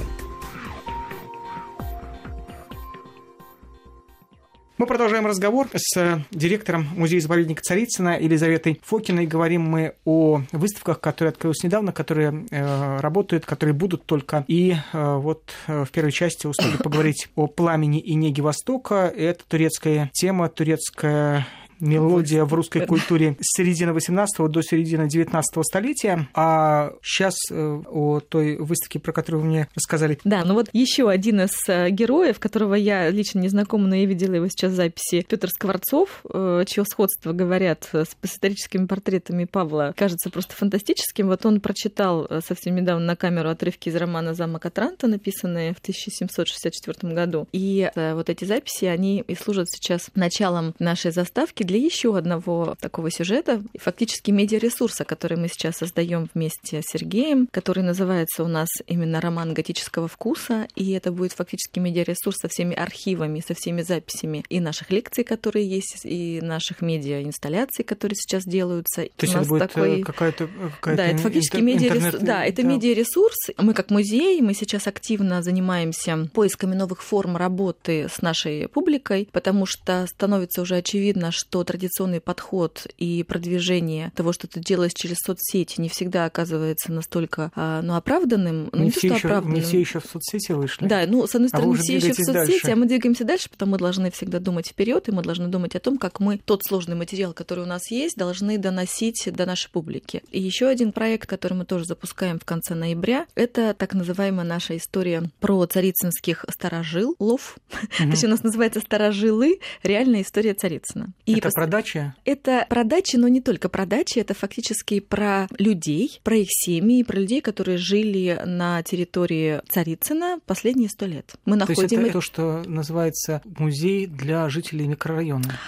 Мы 4.78 4.88
продолжаем 4.88 5.26
разговор 5.26 5.70
с 5.74 6.22
директором 6.32 6.86
музея-заповедника 6.98 7.64
Царицына 7.64 8.20
Елизаветой 8.20 8.82
Фокиной. 8.84 9.26
Говорим 9.26 9.62
мы 9.62 9.94
о 10.04 10.42
выставках, 10.52 11.00
которые 11.00 11.30
открылись 11.30 11.64
недавно, 11.64 11.94
которые 11.94 12.46
э, 12.52 12.98
работают, 13.00 13.46
которые 13.46 13.74
будут 13.74 14.06
только. 14.06 14.44
И 14.50 14.76
э, 14.92 15.16
вот 15.16 15.54
э, 15.68 15.86
в 15.86 15.92
первой 15.92 16.12
части 16.12 16.46
успели 16.46 16.76
поговорить 16.76 17.30
о 17.38 17.48
пламени 17.48 18.02
и 18.02 18.16
неге 18.16 18.42
Востока. 18.42 19.08
Это 19.16 19.46
турецкая 19.48 20.10
тема, 20.14 20.50
турецкая 20.50 21.48
мелодия 21.80 22.46
в 22.46 22.54
русской 22.54 22.86
культуре 22.86 23.38
с 23.42 23.58
середины 23.58 23.94
18 23.94 24.50
до 24.50 24.62
середины 24.62 25.08
19 25.08 25.66
столетия. 25.66 26.28
А 26.34 26.94
сейчас 27.04 27.36
э, 27.52 27.82
о 27.88 28.20
той 28.20 28.58
выставке, 28.58 29.00
про 29.00 29.12
которую 29.12 29.44
вы 29.44 29.48
мне 29.50 29.68
рассказали. 29.76 30.20
Да, 30.24 30.44
ну 30.46 30.54
вот 30.54 30.70
еще 30.74 31.10
один 31.10 31.42
из 31.42 31.52
э, 31.68 31.90
героев, 31.90 32.40
которого 32.40 32.76
я 32.76 33.10
лично 33.10 33.40
не 33.40 33.50
знакома, 33.50 33.88
но 33.88 33.96
я 33.96 34.06
видела 34.06 34.36
его 34.36 34.48
сейчас 34.48 34.72
в 34.72 34.76
записи, 34.76 35.26
Петр 35.28 35.50
Скворцов, 35.50 36.24
э, 36.32 36.64
чье 36.68 36.86
сходство, 36.86 37.34
говорят, 37.34 37.90
с 37.94 38.16
историческими 38.24 38.86
портретами 38.86 39.46
Павла, 39.46 39.94
кажется 39.96 40.30
просто 40.30 40.56
фантастическим. 40.56 41.28
Вот 41.28 41.46
он 41.46 41.60
прочитал 41.60 42.28
совсем 42.46 42.76
недавно 42.76 43.06
на 43.06 43.16
камеру 43.16 43.50
отрывки 43.50 43.90
из 43.90 43.96
романа 43.96 44.34
«Замок 44.34 44.66
Атранта», 44.66 45.08
написанные 45.08 45.74
в 45.74 45.80
1764 45.80 47.14
году. 47.14 47.48
И 47.52 47.90
вот 47.96 48.30
эти 48.30 48.46
записи, 48.46 48.86
они 48.86 49.24
и 49.28 49.36
служат 49.36 49.70
сейчас 49.70 50.10
началом 50.16 50.74
нашей 50.80 51.12
заставки 51.12 51.64
для 51.66 51.78
еще 51.78 52.18
одного 52.18 52.76
такого 52.80 53.12
сюжета, 53.12 53.62
фактически 53.80 54.32
медиаресурса, 54.32 55.04
который 55.04 55.38
мы 55.38 55.48
сейчас 55.48 55.78
создаем 55.78 56.30
вместе 56.34 56.82
с 56.82 56.92
Сергеем, 56.92 57.48
который 57.52 57.84
называется 57.84 58.44
у 58.44 58.48
нас 58.48 58.70
именно 58.88 59.22
«Роман 59.22 59.54
готического 59.54 60.08
вкуса», 60.08 60.68
и 60.76 60.92
это 60.92 61.12
будет 61.12 61.34
фактически 61.34 61.80
медиаресурс 61.80 62.38
со 62.38 62.48
всеми 62.48 62.76
архивами, 62.76 63.44
со 63.46 63.54
всеми 63.54 63.82
записями 63.82 64.44
и 64.50 64.60
наших 64.60 64.92
лекций, 64.92 65.24
которые 65.24 65.68
есть, 65.68 66.02
и 66.04 66.40
наших 66.42 66.82
медиа-инсталляций, 66.82 67.84
которые 67.84 68.16
сейчас 68.16 68.44
делаются. 68.44 69.04
То 69.16 69.26
есть 69.26 69.36
это 69.36 69.46
будет 69.48 69.60
такой... 69.60 70.02
Э, 70.02 70.04
какая-то... 70.04 70.50
Какая 70.80 70.98
да, 70.98 71.08
это 71.08 71.18
фактически 71.20 71.58
интер... 71.58 71.66
медиаресурс. 71.66 72.24
Да, 72.24 72.46
это 72.46 72.62
да. 72.62 72.68
медиаресурс. 72.68 73.52
Мы 73.58 73.74
как 73.74 73.90
музей, 73.90 74.42
мы 74.42 74.54
сейчас 74.54 74.88
активно 74.88 75.42
занимаемся 75.42 76.30
поисками 76.34 76.76
новых 76.76 77.02
форм 77.02 77.38
работы 77.38 78.08
с 78.12 78.22
нашей 78.22 78.68
публикой, 78.68 79.30
потому 79.32 79.66
что 79.66 80.06
становится 80.08 80.62
уже 80.62 80.76
очевидно, 80.76 81.32
что 81.32 81.55
что 81.56 81.64
традиционный 81.64 82.20
подход 82.20 82.86
и 82.98 83.24
продвижение 83.24 84.12
того, 84.14 84.34
что 84.34 84.46
ты 84.46 84.60
делаешь 84.60 84.92
через 84.94 85.20
соцсети, 85.26 85.80
не 85.80 85.88
всегда 85.88 86.26
оказывается 86.26 86.92
настолько 86.92 87.50
а, 87.56 87.82
ну, 87.82 87.96
оправданным. 87.96 88.68
Ну, 88.74 88.84
не, 88.84 88.92
все 88.92 89.08
еще, 89.08 89.28
оправданным. 89.28 89.56
не 89.56 89.62
все 89.62 89.80
еще 89.80 90.02
в 90.02 90.06
соцсети 90.06 90.52
вышли. 90.52 90.86
Да, 90.86 91.06
ну, 91.08 91.26
с 91.26 91.34
одной 91.34 91.48
а 91.48 91.56
стороны, 91.56 91.76
а 91.76 91.82
все 91.82 91.96
еще 91.96 92.12
в 92.12 92.16
соцсети, 92.18 92.34
дальше. 92.34 92.72
а 92.72 92.76
мы 92.76 92.88
двигаемся 92.88 93.24
дальше, 93.24 93.50
потому 93.50 93.72
мы 93.72 93.78
должны 93.78 94.12
всегда 94.12 94.40
думать 94.40 94.68
вперед, 94.68 95.08
и 95.08 95.14
мы 95.14 95.24
должны 95.24 95.48
думать 95.48 95.78
о 95.78 95.80
том, 95.80 95.98
как 95.98 96.20
мы 96.20 96.38
тот 96.38 96.62
сложный 96.68 96.98
материал, 96.98 97.32
который 97.32 97.64
у 97.64 97.68
нас 97.68 97.90
есть, 97.90 98.18
должны 98.18 98.58
доносить 98.58 99.30
до 99.32 99.46
нашей 99.46 99.72
публики. 99.72 100.24
И 100.32 100.42
еще 100.42 100.68
один 100.68 100.92
проект, 100.92 101.30
который 101.30 101.54
мы 101.54 101.64
тоже 101.64 101.86
запускаем 101.86 102.38
в 102.38 102.44
конце 102.44 102.76
ноября, 102.76 103.28
это 103.36 103.74
так 103.74 103.94
называемая 103.94 104.46
наша 104.46 104.76
история 104.76 105.24
про 105.40 105.66
царицынских 105.68 106.44
старожил, 106.50 107.16
лов. 107.18 107.58
Угу. 107.72 108.10
Точнее, 108.12 108.28
у 108.28 108.32
нас 108.32 108.44
называется 108.44 108.82
старожилы, 108.82 109.62
реальная 109.84 110.22
история 110.22 110.54
Царицына. 110.54 111.14
И 111.26 111.38
это 111.38 111.45
про 111.52 111.68
дачи? 111.68 112.14
Это 112.26 112.66
про 112.70 112.84
дачи, 112.84 113.16
но 113.16 113.28
не 113.28 113.42
только 113.42 113.70
про 113.70 113.86
дачи, 113.86 114.20
это 114.20 114.34
фактически 114.34 115.00
про 115.00 115.48
людей, 115.58 116.20
про 116.24 116.38
их 116.38 116.48
семьи, 116.50 117.04
про 117.04 117.18
людей, 117.20 117.42
которые 117.42 117.78
жили 117.78 118.42
на 118.46 118.82
территории 118.84 119.62
Царицына 119.70 120.40
последние 120.46 120.90
сто 120.90 121.06
лет. 121.06 121.34
Мы 121.46 121.56
находим... 121.56 121.76
То 121.76 121.82
есть 121.82 121.94
это 121.94 122.14
то, 122.14 122.22
что 122.22 122.64
называется 122.66 123.42
музей 123.58 124.08
для 124.08 124.50
жителей 124.50 124.88
микрорайона? 124.88 125.60